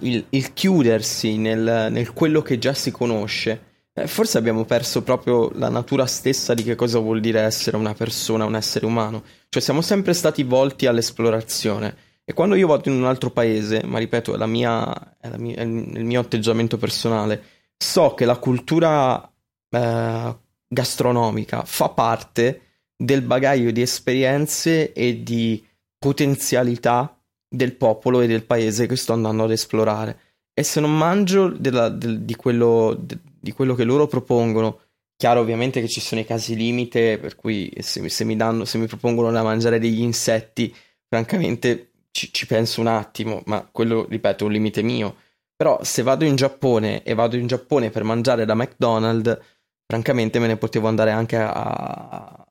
il, 0.00 0.24
il, 0.30 0.52
chiudersi 0.54 1.36
nel, 1.36 1.88
nel, 1.90 2.12
quello 2.14 2.40
che 2.40 2.58
già 2.58 2.72
si 2.72 2.90
conosce, 2.90 3.66
eh, 3.92 4.06
forse 4.06 4.38
abbiamo 4.38 4.64
perso 4.64 5.02
proprio 5.02 5.50
la 5.54 5.68
natura 5.68 6.06
stessa 6.06 6.54
di 6.54 6.62
che 6.62 6.74
cosa 6.74 6.98
vuol 6.98 7.20
dire 7.20 7.40
essere 7.40 7.76
una 7.76 7.92
persona, 7.92 8.46
un 8.46 8.56
essere 8.56 8.86
umano. 8.86 9.22
Cioè 9.50 9.60
siamo 9.60 9.82
sempre 9.82 10.14
stati 10.14 10.42
volti 10.42 10.86
all'esplorazione. 10.86 12.06
E 12.24 12.32
quando 12.32 12.54
io 12.54 12.66
vado 12.66 12.90
in 12.90 12.96
un 12.96 13.04
altro 13.04 13.30
paese, 13.30 13.82
ma 13.84 13.98
ripeto, 13.98 14.34
è, 14.34 14.46
mia, 14.46 15.16
è, 15.18 15.36
mia, 15.36 15.56
è 15.56 15.62
il 15.62 16.04
mio 16.04 16.20
atteggiamento 16.20 16.78
personale, 16.78 17.57
so 17.78 18.14
che 18.14 18.24
la 18.24 18.36
cultura 18.36 19.32
eh, 19.70 20.36
gastronomica 20.66 21.64
fa 21.64 21.88
parte 21.88 22.62
del 22.96 23.22
bagaglio 23.22 23.70
di 23.70 23.80
esperienze 23.80 24.92
e 24.92 25.22
di 25.22 25.64
potenzialità 25.96 27.16
del 27.48 27.74
popolo 27.74 28.20
e 28.20 28.26
del 28.26 28.44
paese 28.44 28.86
che 28.86 28.96
sto 28.96 29.12
andando 29.12 29.44
ad 29.44 29.52
esplorare. 29.52 30.18
E 30.52 30.64
se 30.64 30.80
non 30.80 30.96
mangio 30.96 31.48
della, 31.48 31.88
del, 31.88 32.22
di, 32.22 32.34
quello, 32.34 32.96
de, 32.98 33.18
di, 33.40 33.52
quello, 33.52 33.74
che 33.74 33.84
loro 33.84 34.08
propongono, 34.08 34.80
chiaro 35.16 35.40
ovviamente 35.40 35.80
che 35.80 35.88
ci 35.88 36.00
sono 36.00 36.20
i 36.20 36.26
casi 36.26 36.56
limite, 36.56 37.18
per 37.18 37.36
cui 37.36 37.72
se, 37.78 38.08
se, 38.08 38.24
mi, 38.24 38.34
danno, 38.34 38.64
se 38.64 38.76
mi 38.78 38.86
propongono 38.86 39.30
da 39.30 39.44
mangiare 39.44 39.78
degli 39.78 40.00
insetti, 40.00 40.74
francamente 41.06 41.90
ci, 42.10 42.32
ci 42.32 42.46
penso 42.46 42.80
un 42.80 42.88
attimo, 42.88 43.42
ma 43.46 43.66
quello, 43.70 44.06
ripeto, 44.08 44.42
è 44.42 44.46
un 44.48 44.52
limite 44.52 44.82
mio. 44.82 45.16
Però 45.58 45.82
se 45.82 46.02
vado 46.02 46.24
in 46.24 46.36
Giappone 46.36 47.02
e 47.02 47.14
vado 47.14 47.34
in 47.34 47.48
Giappone 47.48 47.90
per 47.90 48.04
mangiare 48.04 48.44
da 48.44 48.54
McDonald's, 48.54 49.36
francamente 49.84 50.38
me 50.38 50.46
ne 50.46 50.56
potevo 50.56 50.86
andare 50.86 51.10
anche 51.10 51.36
a, 51.36 51.50
a 51.50 52.48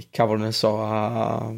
che 0.00 0.06
cavolo 0.08 0.44
ne 0.44 0.52
so, 0.52 0.84
a, 0.84 1.52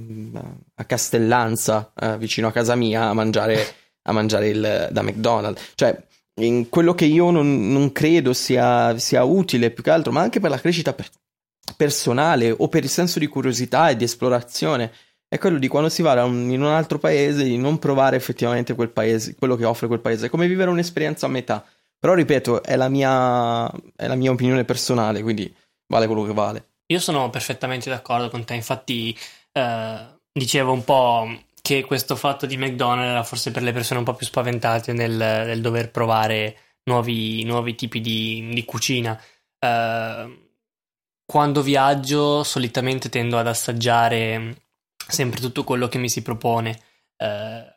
a 0.74 0.84
Castellanza, 0.84 1.92
eh, 2.00 2.16
vicino 2.16 2.46
a 2.48 2.52
casa 2.52 2.74
mia, 2.76 3.10
a 3.10 3.12
mangiare, 3.12 3.62
a 4.04 4.12
mangiare 4.12 4.48
il, 4.48 4.88
da 4.90 5.02
McDonald's. 5.02 5.72
Cioè, 5.74 6.02
in 6.40 6.70
quello 6.70 6.94
che 6.94 7.04
io 7.04 7.30
non, 7.30 7.70
non 7.70 7.92
credo 7.92 8.32
sia, 8.32 8.98
sia, 8.98 9.22
utile 9.24 9.70
più 9.70 9.82
che 9.82 9.90
altro, 9.90 10.12
ma 10.12 10.22
anche 10.22 10.40
per 10.40 10.48
la 10.48 10.58
crescita 10.58 10.94
per, 10.94 11.10
personale 11.76 12.50
o 12.50 12.68
per 12.68 12.84
il 12.84 12.88
senso 12.88 13.18
di 13.18 13.26
curiosità 13.26 13.90
e 13.90 13.96
di 13.96 14.04
esplorazione, 14.04 14.90
è 15.32 15.38
quello 15.38 15.58
di 15.58 15.68
quando 15.68 15.88
si 15.88 16.02
va 16.02 16.24
un, 16.24 16.50
in 16.50 16.60
un 16.60 16.72
altro 16.72 16.98
paese 16.98 17.44
di 17.44 17.56
non 17.56 17.78
provare 17.78 18.16
effettivamente 18.16 18.74
quel 18.74 18.88
paese, 18.88 19.36
quello 19.36 19.54
che 19.54 19.64
offre 19.64 19.86
quel 19.86 20.00
paese. 20.00 20.26
È 20.26 20.28
come 20.28 20.48
vivere 20.48 20.70
un'esperienza 20.70 21.26
a 21.26 21.28
metà. 21.28 21.64
Però 22.00 22.14
ripeto, 22.14 22.64
è 22.64 22.74
la 22.74 22.88
mia, 22.88 23.70
è 23.94 24.08
la 24.08 24.16
mia 24.16 24.32
opinione 24.32 24.64
personale, 24.64 25.22
quindi 25.22 25.54
vale 25.86 26.06
quello 26.06 26.24
che 26.24 26.32
vale. 26.32 26.70
Io 26.86 26.98
sono 26.98 27.30
perfettamente 27.30 27.88
d'accordo 27.88 28.28
con 28.28 28.44
te, 28.44 28.54
infatti 28.54 29.16
eh, 29.52 30.06
dicevo 30.32 30.72
un 30.72 30.82
po' 30.82 31.28
che 31.62 31.84
questo 31.84 32.16
fatto 32.16 32.46
di 32.46 32.56
McDonald's 32.56 33.10
era 33.10 33.22
forse 33.22 33.52
per 33.52 33.62
le 33.62 33.72
persone 33.72 34.00
un 34.00 34.04
po' 34.06 34.14
più 34.14 34.26
spaventate 34.26 34.92
nel, 34.92 35.12
nel 35.12 35.60
dover 35.60 35.92
provare 35.92 36.56
nuovi, 36.86 37.44
nuovi 37.44 37.76
tipi 37.76 38.00
di, 38.00 38.50
di 38.52 38.64
cucina. 38.64 39.16
Eh, 39.60 40.48
quando 41.24 41.62
viaggio 41.62 42.42
solitamente 42.42 43.08
tendo 43.08 43.38
ad 43.38 43.46
assaggiare 43.46 44.69
sempre 45.10 45.40
tutto 45.40 45.64
quello 45.64 45.88
che 45.88 45.98
mi 45.98 46.08
si 46.08 46.22
propone. 46.22 46.80
Eh, 47.16 47.74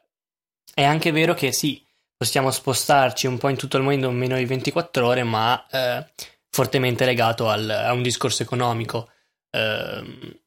è 0.74 0.84
anche 0.84 1.12
vero 1.12 1.34
che 1.34 1.52
sì, 1.52 1.86
possiamo 2.15 2.52
spostarci 2.52 3.28
un 3.28 3.38
po' 3.38 3.50
in 3.50 3.58
tutto 3.58 3.78
il 3.78 3.84
mondo 3.84 4.10
meno 4.12 4.38
di 4.38 4.46
24 4.46 5.06
ore, 5.06 5.24
ma 5.24 5.65
eh, 5.69 6.06
fortemente 6.50 7.06
legato 7.06 7.50
al, 7.50 7.69
a 7.69 7.91
un 7.93 8.02
discorso 8.02 8.43
economico, 8.43 9.10
ehm, 9.52 10.39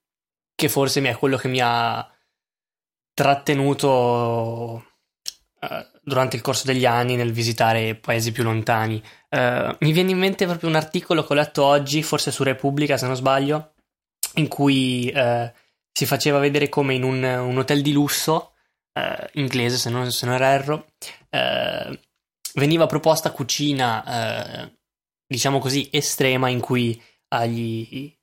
che 0.55 0.68
forse 0.68 1.03
è 1.03 1.16
quello 1.16 1.37
che 1.37 1.49
mi 1.49 1.61
ha 1.62 2.09
trattenuto 3.12 4.85
eh, 5.61 5.87
durante 6.03 6.37
il 6.37 6.42
corso 6.42 6.66
degli 6.66 6.87
anni 6.87 7.16
nel 7.16 7.33
visitare 7.33 7.94
paesi 7.94 8.33
più 8.33 8.42
lontani. 8.42 9.03
Eh, 9.29 9.77
mi 9.81 9.92
viene 9.92 10.12
in 10.12 10.18
mente 10.18 10.46
proprio 10.46 10.68
un 10.68 10.77
articolo 10.77 11.25
che 11.25 11.33
ho 11.33 11.37
letto 11.37 11.64
oggi, 11.64 12.03
forse 12.03 12.31
su 12.31 12.42
Repubblica 12.42 12.96
se 12.96 13.07
non 13.07 13.16
sbaglio, 13.16 13.75
in 14.35 14.49
cui 14.49 15.09
eh, 15.09 15.53
si 15.97 16.05
faceva 16.05 16.39
vedere 16.39 16.69
come 16.69 16.93
in 16.93 17.03
un, 17.05 17.23
un 17.25 17.57
hotel 17.57 17.81
di 17.81 17.93
lusso, 17.93 18.53
eh, 18.93 19.31
inglese 19.33 19.79
se 19.79 19.89
non, 19.89 20.13
se 20.13 20.27
non 20.27 20.43
erro, 20.43 20.89
eh, 21.31 22.01
veniva 22.53 22.85
proposta 22.85 23.31
cucina 23.31 24.05
eh, 24.67 24.79
diciamo 25.27 25.59
così, 25.59 25.89
estrema 25.91 26.51
in 26.51 26.61
cui 26.61 27.03
agli, 27.29 28.15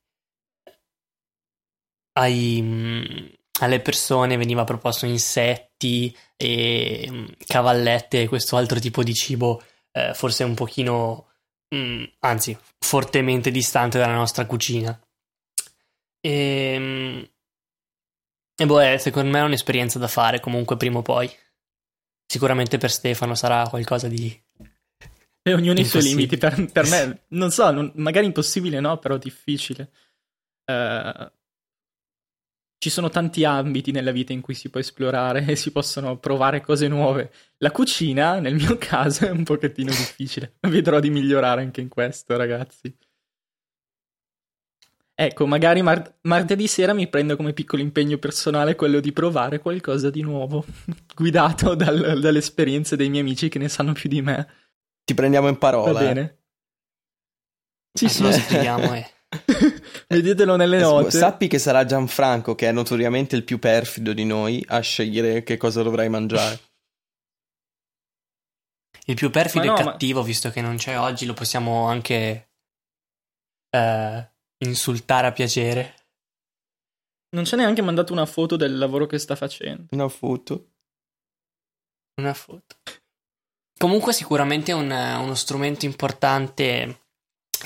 ai, 2.19 2.59
mm, 2.61 3.25
alle 3.61 3.81
persone 3.81 4.37
veniva 4.37 4.65
proposto 4.65 5.07
insetti 5.07 6.15
e 6.37 7.07
mm, 7.09 7.25
cavallette 7.43 8.21
e 8.21 8.27
questo 8.27 8.55
altro 8.55 8.79
tipo 8.79 9.01
di 9.01 9.15
cibo 9.15 9.63
eh, 9.91 10.13
forse 10.13 10.43
un 10.43 10.53
pochino, 10.53 11.31
mh, 11.69 11.77
mm, 11.77 12.03
anzi, 12.19 12.55
fortemente 12.77 13.49
distante 13.49 13.97
dalla 13.97 14.13
nostra 14.13 14.45
cucina. 14.45 14.95
E, 16.21 17.32
e 18.55 18.65
boh, 18.65 18.81
è, 18.81 18.97
secondo 18.97 19.29
me 19.31 19.39
è 19.39 19.43
un'esperienza 19.43 19.99
da 19.99 20.07
fare 20.07 20.39
comunque 20.39 20.77
prima 20.77 20.99
o 20.99 21.01
poi. 21.01 21.29
Sicuramente 22.25 22.77
per 22.77 22.91
Stefano 22.91 23.35
sarà 23.35 23.67
qualcosa 23.67 24.07
di 24.07 24.41
e 25.45 25.53
ognuno 25.53 25.79
i 25.79 25.85
suoi 25.85 26.03
limiti. 26.03 26.37
Per, 26.37 26.71
per 26.71 26.87
me, 26.87 27.23
non 27.35 27.51
so, 27.51 27.69
non, 27.69 27.91
magari 27.95 28.25
impossibile 28.25 28.79
no, 28.79 28.97
però 28.97 29.17
difficile. 29.17 29.91
Uh, 30.65 31.29
ci 32.77 32.89
sono 32.89 33.09
tanti 33.09 33.43
ambiti 33.43 33.91
nella 33.91 34.11
vita 34.11 34.31
in 34.31 34.39
cui 34.39 34.53
si 34.53 34.69
può 34.69 34.79
esplorare 34.79 35.45
e 35.45 35.57
si 35.57 35.71
possono 35.71 36.17
provare 36.17 36.61
cose 36.61 36.87
nuove. 36.87 37.31
La 37.57 37.71
cucina, 37.71 38.39
nel 38.39 38.55
mio 38.55 38.77
caso, 38.79 39.25
è 39.25 39.31
un 39.31 39.43
pochettino 39.43 39.91
difficile. 39.91 40.55
Vedrò 40.61 41.01
di 41.01 41.09
migliorare 41.09 41.61
anche 41.61 41.81
in 41.81 41.89
questo, 41.89 42.37
ragazzi. 42.37 42.95
Ecco, 45.25 45.47
magari 45.47 45.81
mar- 45.81 46.17
martedì 46.23 46.67
sera 46.67 46.93
mi 46.93 47.07
prendo 47.07 47.37
come 47.37 47.53
piccolo 47.53 47.81
impegno 47.81 48.17
personale 48.17 48.75
quello 48.75 48.99
di 48.99 49.13
provare 49.13 49.59
qualcosa 49.59 50.09
di 50.09 50.21
nuovo, 50.21 50.65
guidato 51.15 51.75
dal, 51.75 52.19
dalle 52.19 52.39
esperienze 52.39 52.97
dei 52.97 53.09
miei 53.09 53.21
amici 53.21 53.47
che 53.47 53.57
ne 53.57 53.69
sanno 53.69 53.93
più 53.93 54.09
di 54.09 54.21
me. 54.21 54.47
Ti 55.05 55.13
prendiamo 55.13 55.47
in 55.47 55.57
parola. 55.57 55.93
Va 55.93 55.99
bene. 55.99 56.21
Eh. 56.21 56.37
Sì, 57.93 58.09
sì. 58.09 58.23
Lo 58.23 58.31
scriviamo 58.31 58.93
e... 58.93 59.07
Vedetelo 60.07 60.57
nelle 60.57 60.79
note. 60.79 61.11
Sappi 61.11 61.47
che 61.47 61.57
sarà 61.57 61.85
Gianfranco, 61.85 62.53
che 62.55 62.67
è 62.67 62.71
notoriamente 62.71 63.35
il 63.35 63.43
più 63.43 63.59
perfido 63.59 64.13
di 64.13 64.25
noi, 64.25 64.63
a 64.67 64.79
scegliere 64.79 65.43
che 65.43 65.57
cosa 65.57 65.83
dovrai 65.83 66.09
mangiare. 66.09 66.59
Il 69.05 69.15
più 69.15 69.29
perfido 69.29 69.65
no, 69.65 69.77
e 69.77 69.83
cattivo, 69.83 70.21
ma... 70.21 70.25
visto 70.25 70.49
che 70.49 70.61
non 70.61 70.77
c'è 70.77 70.97
oggi, 70.97 71.25
lo 71.25 71.33
possiamo 71.33 71.87
anche 71.87 72.51
eh, 73.69 74.32
insultare 74.65 75.27
a 75.27 75.31
piacere. 75.31 75.95
Non 77.35 77.45
ci 77.45 77.53
ha 77.53 77.57
neanche 77.57 77.81
mandato 77.81 78.13
una 78.13 78.25
foto 78.25 78.55
del 78.55 78.77
lavoro 78.77 79.05
che 79.05 79.17
sta 79.17 79.35
facendo. 79.35 79.87
Una 79.91 80.07
foto? 80.07 80.67
Una 82.21 82.33
foto. 82.33 82.75
Comunque 83.77 84.13
sicuramente 84.13 84.71
è 84.71 84.75
un, 84.75 84.91
uno 84.91 85.33
strumento 85.33 85.85
importante 85.85 86.99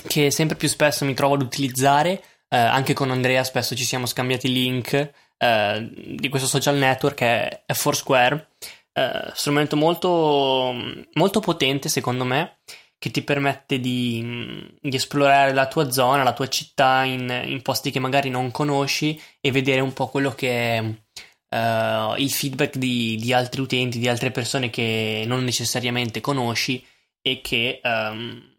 che 0.08 0.32
sempre 0.32 0.56
più 0.56 0.68
spesso 0.68 1.06
mi 1.06 1.14
trovo 1.14 1.36
ad 1.36 1.42
utilizzare. 1.42 2.24
Eh, 2.48 2.58
anche 2.58 2.94
con 2.94 3.12
Andrea 3.12 3.44
spesso 3.44 3.76
ci 3.76 3.84
siamo 3.84 4.06
scambiati 4.06 4.50
link 4.52 5.12
eh, 5.38 6.16
di 6.18 6.30
questo 6.30 6.48
social 6.48 6.78
network 6.78 7.16
che 7.16 7.66
è 7.66 7.74
Foursquare. 7.74 8.52
Eh, 8.94 9.32
strumento 9.34 9.76
molto, 9.76 10.74
molto 11.14 11.40
potente 11.42 11.90
secondo 11.90 12.24
me 12.24 12.60
che 13.00 13.12
ti 13.12 13.22
permette 13.22 13.80
di, 13.80 14.76
di, 14.82 14.96
esplorare 14.96 15.54
la 15.54 15.68
tua 15.68 15.92
zona, 15.92 16.24
la 16.24 16.34
tua 16.34 16.48
città 16.48 17.04
in, 17.04 17.30
in, 17.46 17.62
posti 17.62 17.92
che 17.92 18.00
magari 18.00 18.30
non 18.30 18.50
conosci 18.52 19.20
e 19.40 19.52
vedere 19.52 19.82
un 19.82 19.94
po' 19.94 20.08
quello 20.08 20.32
che 20.32 20.78
è 20.78 20.80
uh, 20.80 22.16
il 22.18 22.32
feedback 22.32 22.78
di, 22.78 23.16
di, 23.18 23.34
altri 23.34 23.62
utenti, 23.62 24.00
di 24.00 24.08
altre 24.08 24.32
persone 24.32 24.70
che 24.72 25.24
non 25.28 25.44
necessariamente 25.44 26.22
conosci 26.22 26.84
e 27.22 27.42
che 27.42 27.82
um, 27.84 28.56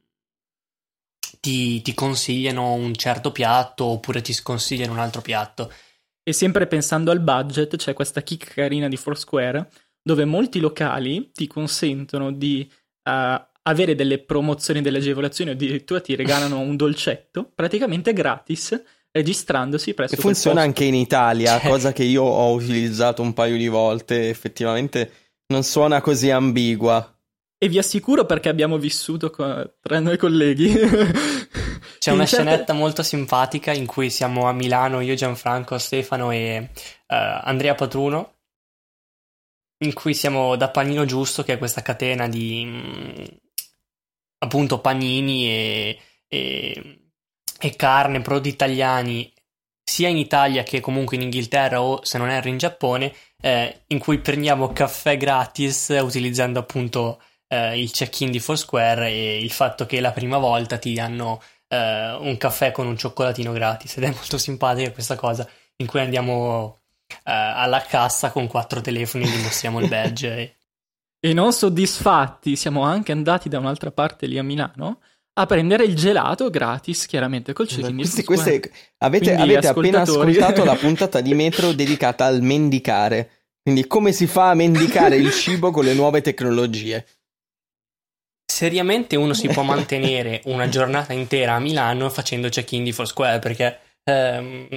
ti, 1.40 1.82
ti 1.82 1.94
consigliano 1.94 2.74
un 2.74 2.94
certo 2.94 3.32
piatto 3.32 3.86
oppure 3.86 4.20
ti 4.20 4.32
sconsigliano 4.32 4.92
un 4.92 5.00
altro 5.00 5.20
piatto. 5.20 5.72
E 6.22 6.32
sempre 6.32 6.66
pensando 6.66 7.10
al 7.10 7.20
budget, 7.20 7.74
c'è 7.76 7.94
questa 7.94 8.22
kick 8.22 8.54
carina 8.54 8.86
di 8.86 8.96
Foursquare 8.96 9.68
dove 10.00 10.24
molti 10.24 10.60
locali 10.60 11.32
ti 11.32 11.46
consentono 11.46 12.30
di 12.32 12.70
uh, 13.04 13.46
avere 13.68 13.94
delle 13.94 14.18
promozioni, 14.18 14.80
delle 14.80 14.98
agevolazioni, 14.98 15.50
o 15.50 15.52
addirittura 15.52 16.00
ti 16.00 16.16
regalano 16.16 16.58
un 16.58 16.76
dolcetto 16.76 17.50
praticamente 17.54 18.12
gratis 18.12 18.80
registrandosi 19.10 19.94
presso 19.94 20.14
e 20.14 20.18
funziona 20.18 20.60
anche 20.60 20.84
in 20.84 20.94
Italia, 20.94 21.58
cioè. 21.58 21.70
cosa 21.70 21.92
che 21.92 22.04
io 22.04 22.22
ho 22.22 22.52
utilizzato 22.52 23.22
un 23.22 23.32
paio 23.32 23.56
di 23.56 23.68
volte, 23.68 24.28
effettivamente 24.28 25.12
non 25.48 25.62
suona 25.62 26.00
così 26.00 26.30
ambigua. 26.30 27.14
E 27.60 27.68
vi 27.68 27.78
assicuro 27.78 28.24
perché 28.24 28.48
abbiamo 28.48 28.78
vissuto 28.78 29.30
co- 29.30 29.74
tra 29.80 29.98
noi 29.98 30.16
colleghi. 30.16 30.72
C'è 31.98 32.12
una 32.12 32.24
certe... 32.24 32.44
scenetta 32.44 32.72
molto 32.72 33.02
simpatica 33.02 33.72
in 33.72 33.86
cui 33.86 34.10
siamo 34.10 34.46
a 34.46 34.52
Milano, 34.52 35.00
io, 35.00 35.14
Gianfranco, 35.14 35.76
Stefano 35.78 36.30
e 36.30 36.70
uh, 36.70 37.14
Andrea 37.42 37.74
Patruno, 37.74 38.34
in 39.78 39.92
cui 39.94 40.14
siamo 40.14 40.54
da 40.54 40.70
Panino 40.70 41.04
Giusto, 41.04 41.42
che 41.42 41.54
è 41.54 41.58
questa 41.58 41.82
catena 41.82 42.28
di 42.28 42.64
mh, 42.64 42.70
mm, 42.70 43.24
appunto 44.38 44.80
panini 44.80 45.48
e, 45.48 46.00
e 46.28 46.98
e 47.58 47.74
carne, 47.76 48.20
prodotti 48.20 48.48
italiani 48.48 49.32
sia 49.82 50.08
in 50.08 50.16
Italia 50.16 50.62
che 50.62 50.80
comunque 50.80 51.16
in 51.16 51.22
Inghilterra 51.22 51.82
o 51.82 52.04
se 52.04 52.18
non 52.18 52.30
erro 52.30 52.48
in 52.48 52.58
Giappone, 52.58 53.12
eh, 53.40 53.82
in 53.88 53.98
cui 53.98 54.20
prendiamo 54.20 54.72
caffè 54.72 55.16
gratis 55.16 55.88
utilizzando 56.00 56.60
appunto 56.60 57.20
eh, 57.48 57.80
il 57.80 57.90
check-in 57.90 58.30
di 58.30 58.38
Foursquare 58.38 59.08
e 59.08 59.42
il 59.42 59.50
fatto 59.50 59.86
che 59.86 60.00
la 60.00 60.12
prima 60.12 60.38
volta 60.38 60.78
ti 60.78 60.92
danno 60.94 61.42
eh, 61.68 62.12
un 62.12 62.36
caffè 62.36 62.70
con 62.70 62.86
un 62.86 62.96
cioccolatino 62.96 63.52
gratis 63.52 63.96
ed 63.96 64.04
è 64.04 64.10
molto 64.10 64.38
simpatica 64.38 64.92
questa 64.92 65.16
cosa 65.16 65.48
in 65.76 65.86
cui 65.86 66.00
andiamo 66.00 66.80
eh, 67.08 67.16
alla 67.24 67.80
cassa 67.80 68.30
con 68.30 68.46
quattro 68.46 68.80
telefoni 68.80 69.24
e 69.24 69.28
gli 69.28 69.42
mostriamo 69.42 69.80
il 69.80 69.88
badge. 69.90 70.57
E... 71.20 71.32
non 71.32 71.52
soddisfatti 71.52 72.56
siamo 72.56 72.82
anche 72.82 73.12
andati 73.12 73.48
da 73.48 73.58
un'altra 73.58 73.90
parte 73.90 74.26
lì 74.26 74.38
a 74.38 74.42
Milano 74.42 75.00
a 75.38 75.46
prendere 75.46 75.84
il 75.84 75.94
gelato 75.94 76.50
gratis, 76.50 77.06
chiaramente 77.06 77.52
col 77.52 77.68
check-in. 77.68 77.96
Queste, 77.96 78.24
queste, 78.24 78.72
avete, 78.98 79.36
avete 79.36 79.68
appena 79.68 80.00
ascoltato 80.00 80.64
la 80.64 80.74
puntata 80.76 81.20
di 81.20 81.32
Metro 81.32 81.72
dedicata 81.72 82.24
al 82.24 82.42
mendicare. 82.42 83.30
Quindi 83.62 83.86
come 83.86 84.12
si 84.12 84.26
fa 84.26 84.50
a 84.50 84.54
mendicare 84.54 85.16
il 85.16 85.30
cibo 85.30 85.70
con 85.70 85.84
le 85.84 85.94
nuove 85.94 86.22
tecnologie? 86.22 87.06
Seriamente 88.50 89.14
uno 89.14 89.32
si 89.32 89.46
può 89.46 89.62
mantenere 89.62 90.40
una 90.46 90.68
giornata 90.68 91.12
intera 91.12 91.54
a 91.54 91.60
Milano 91.60 92.10
facendo 92.10 92.48
check-in 92.48 92.82
di 92.82 92.92
Foursquare 92.92 93.38
perché 93.38 93.78
ehm, 94.02 94.68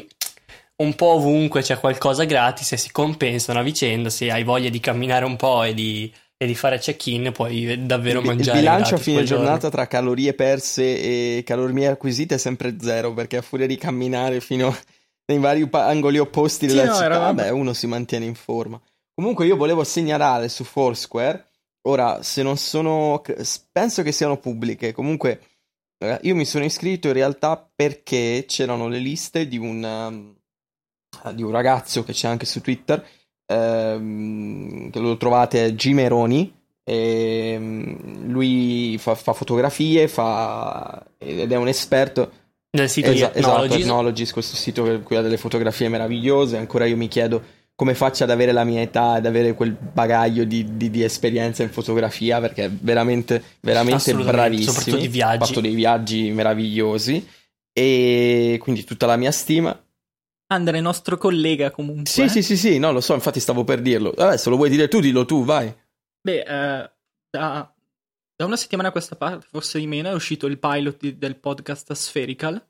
un 0.76 0.96
po' 0.96 1.14
ovunque 1.14 1.62
c'è 1.62 1.80
qualcosa 1.80 2.26
gratis 2.26 2.74
e 2.74 2.78
si 2.78 2.92
compensano 2.92 3.60
a 3.60 3.64
vicenda. 3.64 4.10
Se 4.10 4.30
hai 4.30 4.44
voglia 4.44 4.70
di 4.70 4.80
camminare 4.80 5.26
un 5.26 5.38
po' 5.38 5.64
e 5.64 5.74
di, 5.74 6.14
e 6.42 6.48
di 6.48 6.56
fare 6.56 6.80
check-in, 6.80 7.32
puoi 7.32 7.86
davvero 7.86 8.20
il, 8.20 8.26
mangiare. 8.26 8.58
Il 8.58 8.64
bilancio 8.64 8.96
a 8.96 8.98
fine 8.98 9.24
giorno. 9.24 9.44
giornata 9.44 9.70
tra 9.70 9.86
calorie 9.86 10.34
perse 10.34 11.00
e 11.00 11.44
calorie 11.46 11.86
acquisite 11.86 12.34
è 12.34 12.38
sempre 12.40 12.78
zero 12.82 13.14
perché 13.14 13.38
a 13.38 13.44
furia 13.44 13.68
di 13.68 13.78
camminare 13.78 14.42
fino 14.42 14.76
nei 15.28 15.38
vari 15.38 15.70
angoli 15.70 16.18
opposti 16.18 16.68
sì, 16.68 16.74
della 16.76 16.88
no, 16.88 16.94
città, 16.94 17.06
era... 17.06 17.34
beh, 17.36 17.50
uno 17.52 17.74
si 17.74 17.86
mantiene 17.86 18.26
in 18.26 18.34
forma. 18.34 18.82
Comunque 19.14 19.46
io 19.46 19.56
volevo 19.56 19.84
segnalare 19.84 20.50
su 20.50 20.64
Foursquare, 20.64 21.46
ora 21.82 22.24
se 22.24 22.42
non 22.42 22.58
sono, 22.58 23.22
penso 23.72 24.02
che 24.02 24.12
siano 24.12 24.38
pubbliche, 24.38 24.94
comunque 24.94 25.42
eh, 26.00 26.18
io 26.24 26.34
mi 26.34 26.46
sono 26.46 26.64
iscritto 26.64 27.06
in 27.06 27.14
realtà 27.14 27.70
perché 27.76 28.46
c'erano 28.48 28.88
le 28.88 28.98
liste 28.98 29.48
di 29.48 29.60
un, 29.60 29.84
um, 29.84 31.36
di 31.36 31.44
un 31.44 31.52
ragazzo 31.52 32.04
che 32.04 32.14
c'è 32.14 32.28
anche 32.28 32.48
su 32.48 32.62
Twitter, 32.62 33.08
ehm, 33.52 34.90
che 34.90 35.00
lo 35.00 35.18
trovate 35.18 35.76
Gimeroni, 35.76 36.54
e, 36.84 37.56
um, 37.58 38.28
lui 38.28 38.98
fa, 38.98 39.16
fa, 39.16 39.34
fotografie 39.34 40.08
fa, 40.08 41.04
ed 41.18 41.52
è 41.52 41.56
un 41.56 41.68
esperto 41.68 42.32
nel 42.72 42.90
sito 42.90 43.12
Esa- 43.12 43.28
di 43.28 43.40
Ethnologies. 43.40 43.66
Esatto, 43.66 43.82
Ethnologies, 43.82 44.32
questo 44.32 44.56
sito 44.56 44.84
che, 44.84 45.04
che 45.04 45.18
ha 45.18 45.22
delle 45.22 45.38
fotografie 45.38 45.90
meravigliose. 45.90 46.58
Ancora 46.58 46.86
io 46.86 46.98
mi 46.98 47.08
chiedo 47.08 47.44
come 47.76 47.96
faccia 47.96 48.26
ad 48.26 48.30
avere 48.30 48.52
la 48.52 48.64
mia 48.64 48.82
età, 48.82 49.14
ad 49.14 49.26
avere 49.26 49.54
quel 49.54 49.72
bagaglio 49.72 50.44
di, 50.44 50.78
di, 50.78 50.90
di 50.90 51.04
esperienza 51.04 51.64
in 51.64 51.70
fotografia, 51.70 52.40
perché 52.40 52.66
è 52.66 52.70
veramente, 52.70 53.44
veramente 53.60 54.14
bravissimo. 54.14 54.72
Soprattutto 54.72 54.98
di 54.98 55.08
viaggi. 55.08 55.44
Ha 55.44 55.46
fatto 55.46 55.62
dei 55.62 55.74
viaggi 55.74 56.32
meravigliosi. 56.32 57.28
E 57.74 58.60
quindi 58.62 58.84
tutta 58.84 59.06
la 59.06 59.16
mia 59.16 59.32
stima. 59.32 59.78
Andrea 60.52 60.80
è 60.80 60.84
nostro 60.84 61.18
collega 61.18 61.72
comunque. 61.72 62.06
Sì, 62.06 62.24
eh? 62.24 62.30
sì, 62.30 62.44
sì, 62.44 62.58
sì, 62.58 62.78
no, 62.78 62.92
lo 62.92 63.02
so, 63.02 63.14
infatti 63.14 63.40
stavo 63.40 63.64
per 63.64 63.82
dirlo. 63.82 64.12
Adesso 64.12 64.50
lo 64.50 64.58
vuoi 64.58 64.70
dire 64.70 64.88
tu, 64.88 65.00
dillo 65.00 65.26
tu, 65.26 65.46
vai. 65.46 65.74
Beh, 66.22 66.40
eh, 66.42 66.92
da, 67.30 67.74
da, 68.36 68.46
una 68.46 68.58
settimana 68.58 68.90
a 68.90 68.92
questa 68.92 69.16
parte, 69.16 69.48
forse 69.50 69.80
di 69.80 69.88
meno, 69.88 70.10
è 70.10 70.14
uscito 70.14 70.48
il 70.48 70.60
pilot 70.60 70.98
di, 71.00 71.18
del 71.18 71.38
podcast 71.38 71.94
Spherical, 71.94 72.64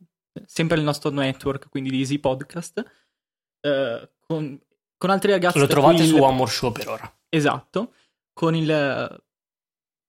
sempre 0.45 0.77
il 0.77 0.83
nostro 0.83 1.09
network, 1.09 1.69
quindi 1.69 1.89
di 1.89 1.99
Easy 1.99 2.19
Podcast, 2.19 2.83
eh, 3.61 4.09
con, 4.19 4.61
con, 4.97 5.09
altri 5.09 5.31
ragazzi. 5.31 5.57
Lo 5.57 5.67
trovate 5.67 6.05
su 6.05 6.17
One 6.17 6.35
More 6.35 6.51
Show 6.51 6.71
per 6.71 6.87
ora. 6.87 7.19
Esatto, 7.29 7.93
con 8.31 8.55
il 8.55 9.23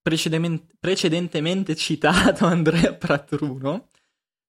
precedentemente, 0.03 0.75
precedentemente 0.79 1.75
citato 1.75 2.45
Andrea 2.47 2.93
Pratruno. 2.93 3.89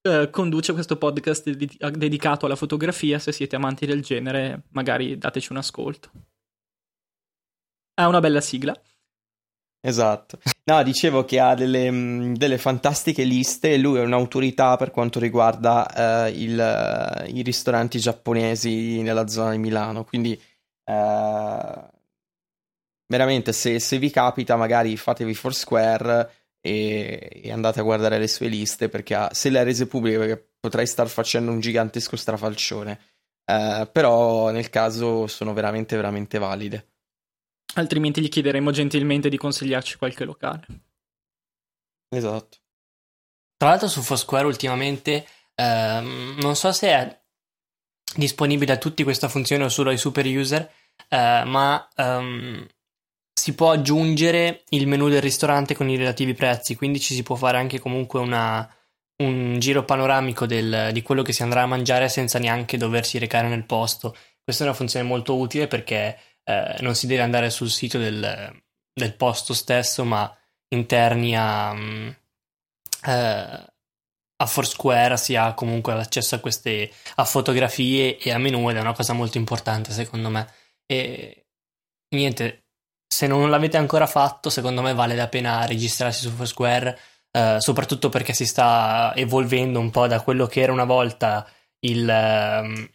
Eh, 0.06 0.28
conduce 0.28 0.74
questo 0.74 0.98
podcast 0.98 1.50
ded- 1.50 1.96
dedicato 1.96 2.44
alla 2.44 2.56
fotografia. 2.56 3.18
Se 3.18 3.32
siete 3.32 3.56
amanti 3.56 3.86
del 3.86 4.02
genere, 4.02 4.64
magari 4.72 5.16
dateci 5.16 5.50
un 5.50 5.56
ascolto. 5.56 6.10
Ha 7.94 8.06
una 8.06 8.20
bella 8.20 8.42
sigla. 8.42 8.78
Esatto. 9.80 10.40
No, 10.64 10.82
dicevo 10.82 11.24
che 11.24 11.40
ha 11.40 11.54
delle, 11.54 12.32
delle 12.34 12.58
fantastiche 12.58 13.24
liste 13.24 13.78
lui 13.78 13.98
è 13.98 14.02
un'autorità 14.02 14.76
per 14.76 14.90
quanto 14.90 15.18
riguarda 15.18 16.26
uh, 16.26 16.34
il, 16.34 17.24
i 17.28 17.40
ristoranti 17.42 17.98
giapponesi 17.98 19.00
nella 19.00 19.26
zona 19.26 19.52
di 19.52 19.58
Milano. 19.58 20.04
Quindi, 20.04 20.32
uh, 20.84 21.88
veramente, 23.06 23.52
se, 23.54 23.78
se, 23.78 23.98
vi 23.98 24.10
capita, 24.10 24.56
magari 24.56 24.98
fatevi 24.98 25.34
Foursquare 25.34 26.43
e, 26.66 27.42
e 27.44 27.52
andate 27.52 27.80
a 27.80 27.82
guardare 27.82 28.18
le 28.18 28.26
sue 28.26 28.48
liste 28.48 28.88
perché 28.88 29.14
ha, 29.14 29.28
se 29.34 29.50
le 29.50 29.58
ha 29.58 29.62
rese 29.62 29.86
pubbliche 29.86 30.16
perché 30.16 30.52
potrei 30.58 30.86
star 30.86 31.08
facendo 31.08 31.50
un 31.50 31.60
gigantesco 31.60 32.16
strafalcione. 32.16 33.00
Uh, 33.44 33.86
però 33.92 34.50
nel 34.50 34.70
caso 34.70 35.26
sono 35.26 35.52
veramente, 35.52 35.94
veramente 35.94 36.38
valide. 36.38 36.92
Altrimenti 37.74 38.22
gli 38.22 38.30
chiederemo 38.30 38.70
gentilmente 38.70 39.28
di 39.28 39.36
consigliarci 39.36 39.98
qualche 39.98 40.24
locale. 40.24 40.66
Esatto. 42.08 42.56
Tra 43.58 43.68
l'altro 43.68 43.88
su 43.88 44.00
Foursquare 44.00 44.46
ultimamente 44.46 45.26
ehm, 45.54 46.38
non 46.40 46.56
so 46.56 46.72
se 46.72 46.88
è 46.88 47.22
disponibile 48.16 48.72
a 48.72 48.78
tutti 48.78 49.02
questa 49.02 49.28
funzione 49.28 49.64
o 49.64 49.68
solo 49.68 49.90
ai 49.90 49.98
super 49.98 50.24
user, 50.24 50.70
eh, 51.08 51.42
ma 51.44 51.86
ehm, 51.94 52.66
si 53.34 53.54
può 53.54 53.72
aggiungere 53.72 54.62
il 54.70 54.86
menu 54.86 55.08
del 55.08 55.20
ristorante 55.20 55.74
con 55.74 55.90
i 55.90 55.96
relativi 55.96 56.34
prezzi, 56.34 56.76
quindi 56.76 57.00
ci 57.00 57.14
si 57.14 57.22
può 57.22 57.34
fare 57.34 57.58
anche 57.58 57.80
comunque 57.80 58.20
una, 58.20 58.66
un 59.22 59.58
giro 59.58 59.84
panoramico 59.84 60.46
del, 60.46 60.90
di 60.92 61.02
quello 61.02 61.22
che 61.22 61.32
si 61.32 61.42
andrà 61.42 61.62
a 61.62 61.66
mangiare 61.66 62.08
senza 62.08 62.38
neanche 62.38 62.76
doversi 62.76 63.18
recare 63.18 63.48
nel 63.48 63.66
posto. 63.66 64.16
Questa 64.42 64.62
è 64.62 64.66
una 64.66 64.76
funzione 64.76 65.06
molto 65.06 65.36
utile 65.36 65.66
perché 65.66 66.18
eh, 66.44 66.76
non 66.80 66.94
si 66.94 67.06
deve 67.06 67.22
andare 67.22 67.50
sul 67.50 67.70
sito 67.70 67.98
del, 67.98 68.62
del 68.92 69.14
posto 69.16 69.52
stesso, 69.52 70.04
ma 70.04 70.32
interni 70.68 71.36
a, 71.36 71.70
um, 71.70 72.16
eh, 73.06 73.72
a 74.36 74.46
Foursquare 74.46 75.16
si 75.16 75.36
ha 75.36 75.54
comunque 75.54 75.94
l'accesso 75.94 76.34
a 76.34 76.40
queste 76.40 76.90
a 77.16 77.24
fotografie 77.24 78.18
e 78.18 78.32
a 78.32 78.38
menu 78.38 78.68
ed 78.70 78.76
è 78.76 78.80
una 78.80 78.94
cosa 78.94 79.12
molto 79.12 79.38
importante 79.38 79.92
secondo 79.92 80.28
me. 80.28 80.46
E 80.86 81.46
niente, 82.14 82.63
se 83.06 83.26
non 83.26 83.50
l'avete 83.50 83.76
ancora 83.76 84.06
fatto, 84.06 84.50
secondo 84.50 84.82
me 84.82 84.94
vale 84.94 85.14
la 85.14 85.28
pena 85.28 85.64
registrarsi 85.66 86.22
su 86.22 86.30
Foursquare, 86.30 86.98
eh, 87.30 87.56
soprattutto 87.60 88.08
perché 88.08 88.32
si 88.32 88.46
sta 88.46 89.12
evolvendo 89.14 89.78
un 89.78 89.90
po' 89.90 90.06
da 90.06 90.20
quello 90.20 90.46
che 90.46 90.60
era 90.60 90.72
una 90.72 90.84
volta 90.84 91.46
il. 91.80 92.08
Um, 92.08 92.88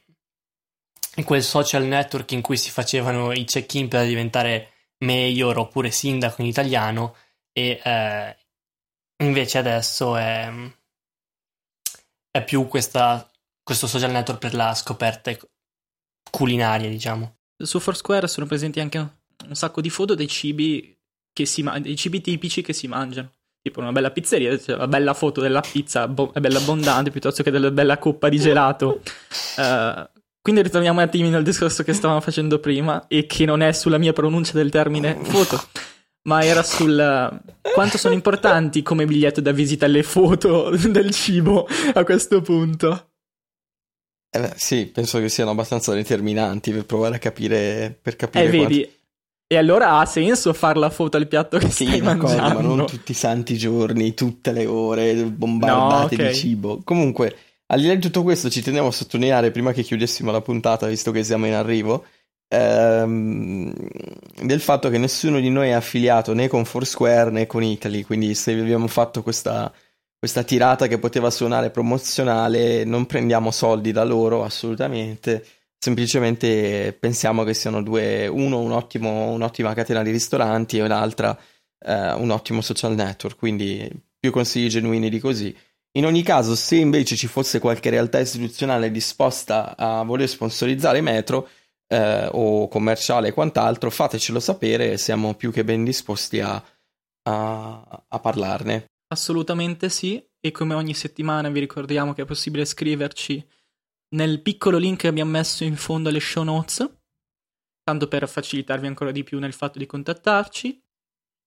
quel 1.23 1.43
social 1.43 1.83
network 1.83 2.31
in 2.31 2.41
cui 2.41 2.57
si 2.57 2.69
facevano 2.69 3.31
i 3.33 3.43
check-in 3.43 3.87
per 3.87 4.05
diventare 4.05 4.71
mayor 4.99 5.57
oppure 5.57 5.91
sindaco 5.91 6.41
in 6.41 6.47
italiano 6.47 7.15
e 7.51 7.79
eh, 7.83 8.37
invece 9.23 9.57
adesso 9.57 10.15
è, 10.15 10.51
è 12.31 12.43
più 12.43 12.67
questa, 12.67 13.29
questo 13.63 13.87
social 13.87 14.11
network 14.11 14.39
per 14.39 14.53
la 14.53 14.73
scoperta 14.73 15.35
culinaria 16.29 16.89
diciamo 16.89 17.37
su 17.57 17.79
Foursquare 17.79 18.27
sono 18.27 18.45
presenti 18.45 18.79
anche 18.79 19.18
un 19.47 19.55
sacco 19.55 19.81
di 19.81 19.89
foto 19.89 20.15
dei 20.15 20.27
cibi 20.27 20.97
che 21.33 21.45
si 21.45 21.63
ma- 21.63 21.79
dei 21.79 21.95
cibi 21.95 22.21
tipici 22.21 22.61
che 22.61 22.73
si 22.73 22.87
mangiano 22.87 23.31
tipo 23.61 23.79
una 23.81 23.91
bella 23.91 24.11
pizzeria, 24.11 24.57
cioè 24.57 24.75
una 24.75 24.87
bella 24.87 25.13
foto 25.13 25.41
della 25.41 25.61
pizza 25.61 26.07
bo- 26.07 26.31
bella 26.33 26.59
abbondante 26.59 27.11
piuttosto 27.11 27.43
che 27.43 27.51
della 27.51 27.71
bella 27.71 27.97
coppa 27.97 28.29
di 28.29 28.39
gelato. 28.39 29.01
Uh, 29.57 30.07
quindi 30.41 30.61
ritorniamo 30.61 30.99
un 30.99 31.05
attimino 31.05 31.37
al 31.37 31.43
discorso 31.43 31.83
che 31.83 31.93
stavamo 31.93 32.21
facendo 32.21 32.59
prima 32.59 33.07
e 33.07 33.25
che 33.25 33.45
non 33.45 33.61
è 33.61 33.71
sulla 33.73 33.97
mia 33.97 34.13
pronuncia 34.13 34.53
del 34.53 34.69
termine 34.69 35.17
foto, 35.23 35.61
ma 36.23 36.43
era 36.43 36.63
sul 36.63 37.41
uh, 37.41 37.71
quanto 37.73 37.97
sono 37.97 38.13
importanti 38.13 38.81
come 38.81 39.05
biglietto 39.05 39.41
da 39.41 39.51
visita 39.51 39.87
le 39.87 40.03
foto 40.03 40.69
del 40.87 41.11
cibo 41.11 41.67
a 41.93 42.03
questo 42.03 42.41
punto. 42.41 43.07
Eh 44.31 44.39
beh, 44.39 44.53
sì, 44.57 44.85
penso 44.85 45.19
che 45.19 45.27
siano 45.27 45.49
abbastanza 45.49 45.91
determinanti 45.93 46.71
per 46.71 46.85
provare 46.85 47.15
a 47.15 47.19
capire, 47.19 47.97
per 47.99 48.15
capire 48.15 48.45
eh, 48.45 48.49
vedi, 48.49 48.81
quanto... 48.81 48.98
E 49.51 49.57
allora 49.57 49.97
ha 49.97 50.05
senso 50.05 50.53
fare 50.53 50.77
la 50.77 50.91
foto 50.91 51.17
al 51.17 51.27
piatto 51.27 51.57
che 51.57 51.71
sì, 51.71 51.87
stai 51.87 52.01
mangiando. 52.01 52.61
Ma 52.61 52.75
non 52.75 52.85
tutti 52.85 53.13
i 53.13 53.15
santi 53.15 53.57
giorni, 53.57 54.13
tutte 54.13 54.51
le 54.51 54.67
ore 54.67 55.23
bombardate 55.23 56.15
no, 56.15 56.21
okay. 56.21 56.27
di 56.27 56.35
cibo. 56.35 56.81
Comunque, 56.83 57.35
al 57.65 57.79
di 57.79 57.87
là 57.87 57.95
di 57.95 57.99
tutto 57.99 58.21
questo, 58.21 58.47
ci 58.51 58.61
tenevo 58.61 58.89
a 58.89 58.91
sottolineare 58.91 59.49
prima 59.49 59.71
che 59.71 59.81
chiudessimo 59.81 60.29
la 60.29 60.41
puntata, 60.41 60.85
visto 60.85 61.09
che 61.09 61.23
siamo 61.23 61.47
in 61.47 61.55
arrivo, 61.55 62.05
ehm, 62.47 63.73
del 64.43 64.61
fatto 64.61 64.87
che 64.91 64.99
nessuno 64.99 65.39
di 65.39 65.49
noi 65.49 65.69
è 65.69 65.71
affiliato 65.71 66.35
né 66.35 66.47
con 66.47 66.63
Foursquare 66.63 67.31
né 67.31 67.47
con 67.47 67.63
Italy. 67.63 68.03
Quindi, 68.03 68.35
se 68.35 68.51
abbiamo 68.51 68.85
fatto 68.85 69.23
questa, 69.23 69.73
questa 70.15 70.43
tirata 70.43 70.85
che 70.85 70.99
poteva 70.99 71.31
suonare 71.31 71.71
promozionale, 71.71 72.83
non 72.83 73.07
prendiamo 73.07 73.49
soldi 73.49 73.91
da 73.91 74.03
loro 74.03 74.43
assolutamente 74.43 75.43
semplicemente 75.79 76.95
pensiamo 76.99 77.43
che 77.43 77.53
siano 77.53 77.81
due, 77.81 78.27
uno 78.27 78.59
un 78.59 78.71
ottimo, 78.71 79.31
un'ottima 79.31 79.73
catena 79.73 80.03
di 80.03 80.11
ristoranti 80.11 80.77
e 80.77 80.83
un'altra 80.83 81.37
eh, 81.79 82.13
un 82.13 82.29
ottimo 82.29 82.61
social 82.61 82.93
network, 82.93 83.37
quindi 83.37 83.89
più 84.19 84.31
consigli 84.31 84.67
genuini 84.67 85.09
di 85.09 85.19
così. 85.19 85.55
In 85.93 86.05
ogni 86.05 86.21
caso, 86.21 86.55
se 86.55 86.75
invece 86.75 87.15
ci 87.15 87.27
fosse 87.27 87.59
qualche 87.59 87.89
realtà 87.89 88.19
istituzionale 88.19 88.91
disposta 88.91 89.75
a 89.75 90.03
voler 90.03 90.27
sponsorizzare 90.27 91.01
Metro 91.01 91.47
eh, 91.87 92.27
o 92.31 92.67
commerciale 92.67 93.29
e 93.29 93.33
quant'altro, 93.33 93.89
fatecelo 93.89 94.39
sapere, 94.39 94.97
siamo 94.97 95.33
più 95.33 95.51
che 95.51 95.63
ben 95.63 95.83
disposti 95.83 96.41
a, 96.41 96.61
a, 97.23 98.03
a 98.07 98.19
parlarne. 98.19 98.85
Assolutamente 99.07 99.89
sì, 99.89 100.23
e 100.39 100.51
come 100.51 100.75
ogni 100.75 100.93
settimana 100.93 101.49
vi 101.49 101.59
ricordiamo 101.59 102.13
che 102.13 102.21
è 102.21 102.25
possibile 102.25 102.65
scriverci 102.65 103.43
nel 104.09 104.41
piccolo 104.41 104.77
link 104.77 105.01
che 105.01 105.07
abbiamo 105.07 105.31
messo 105.31 105.63
in 105.63 105.75
fondo 105.75 106.09
alle 106.09 106.19
show 106.19 106.43
notes. 106.43 106.97
tanto 107.83 108.07
per 108.07 108.29
facilitarvi 108.29 108.85
ancora 108.85 109.11
di 109.11 109.23
più 109.23 109.39
nel 109.39 109.53
fatto 109.53 109.79
di 109.79 109.87
contattarci. 109.87 110.83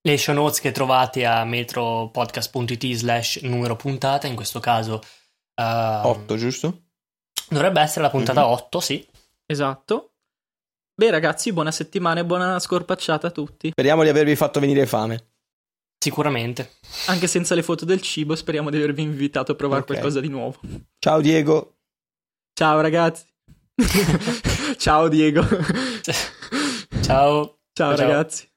Le 0.02 0.18
show 0.18 0.34
notes 0.34 0.58
che 0.58 0.72
trovate 0.72 1.24
a 1.24 1.44
metropodcast.it 1.44 2.92
slash 2.94 3.42
numero 3.42 3.76
puntata, 3.76 4.26
in 4.26 4.34
questo 4.34 4.58
caso... 4.58 5.00
Uh, 5.54 6.04
8, 6.08 6.36
giusto? 6.36 6.82
Dovrebbe 7.48 7.80
essere 7.80 8.02
la 8.02 8.10
puntata 8.10 8.40
mm-hmm. 8.40 8.52
8, 8.52 8.80
sì. 8.80 9.08
Esatto. 9.46 10.14
Beh 10.94 11.10
ragazzi, 11.10 11.52
buona 11.52 11.70
settimana 11.70 12.20
e 12.20 12.24
buona 12.24 12.58
scorpacciata 12.58 13.28
a 13.28 13.30
tutti. 13.30 13.70
Speriamo 13.70 14.02
di 14.02 14.08
avervi 14.08 14.34
fatto 14.34 14.58
venire 14.58 14.86
fame. 14.86 15.32
Sicuramente. 15.98 16.72
Anche 17.06 17.28
senza 17.28 17.54
le 17.54 17.62
foto 17.62 17.84
del 17.84 18.00
cibo, 18.00 18.34
speriamo 18.34 18.70
di 18.70 18.78
avervi 18.78 19.02
invitato 19.02 19.52
a 19.52 19.54
provare 19.54 19.82
okay. 19.82 19.94
qualcosa 19.94 20.20
di 20.20 20.28
nuovo. 20.28 20.58
Ciao 20.98 21.20
Diego. 21.20 21.81
Ciao 22.54 22.80
ragazzi. 22.80 23.24
ciao 24.78 25.08
Diego. 25.08 25.42
ciao. 26.02 26.22
Ciao, 27.02 27.58
ciao 27.72 27.96
ragazzi. 27.96 28.51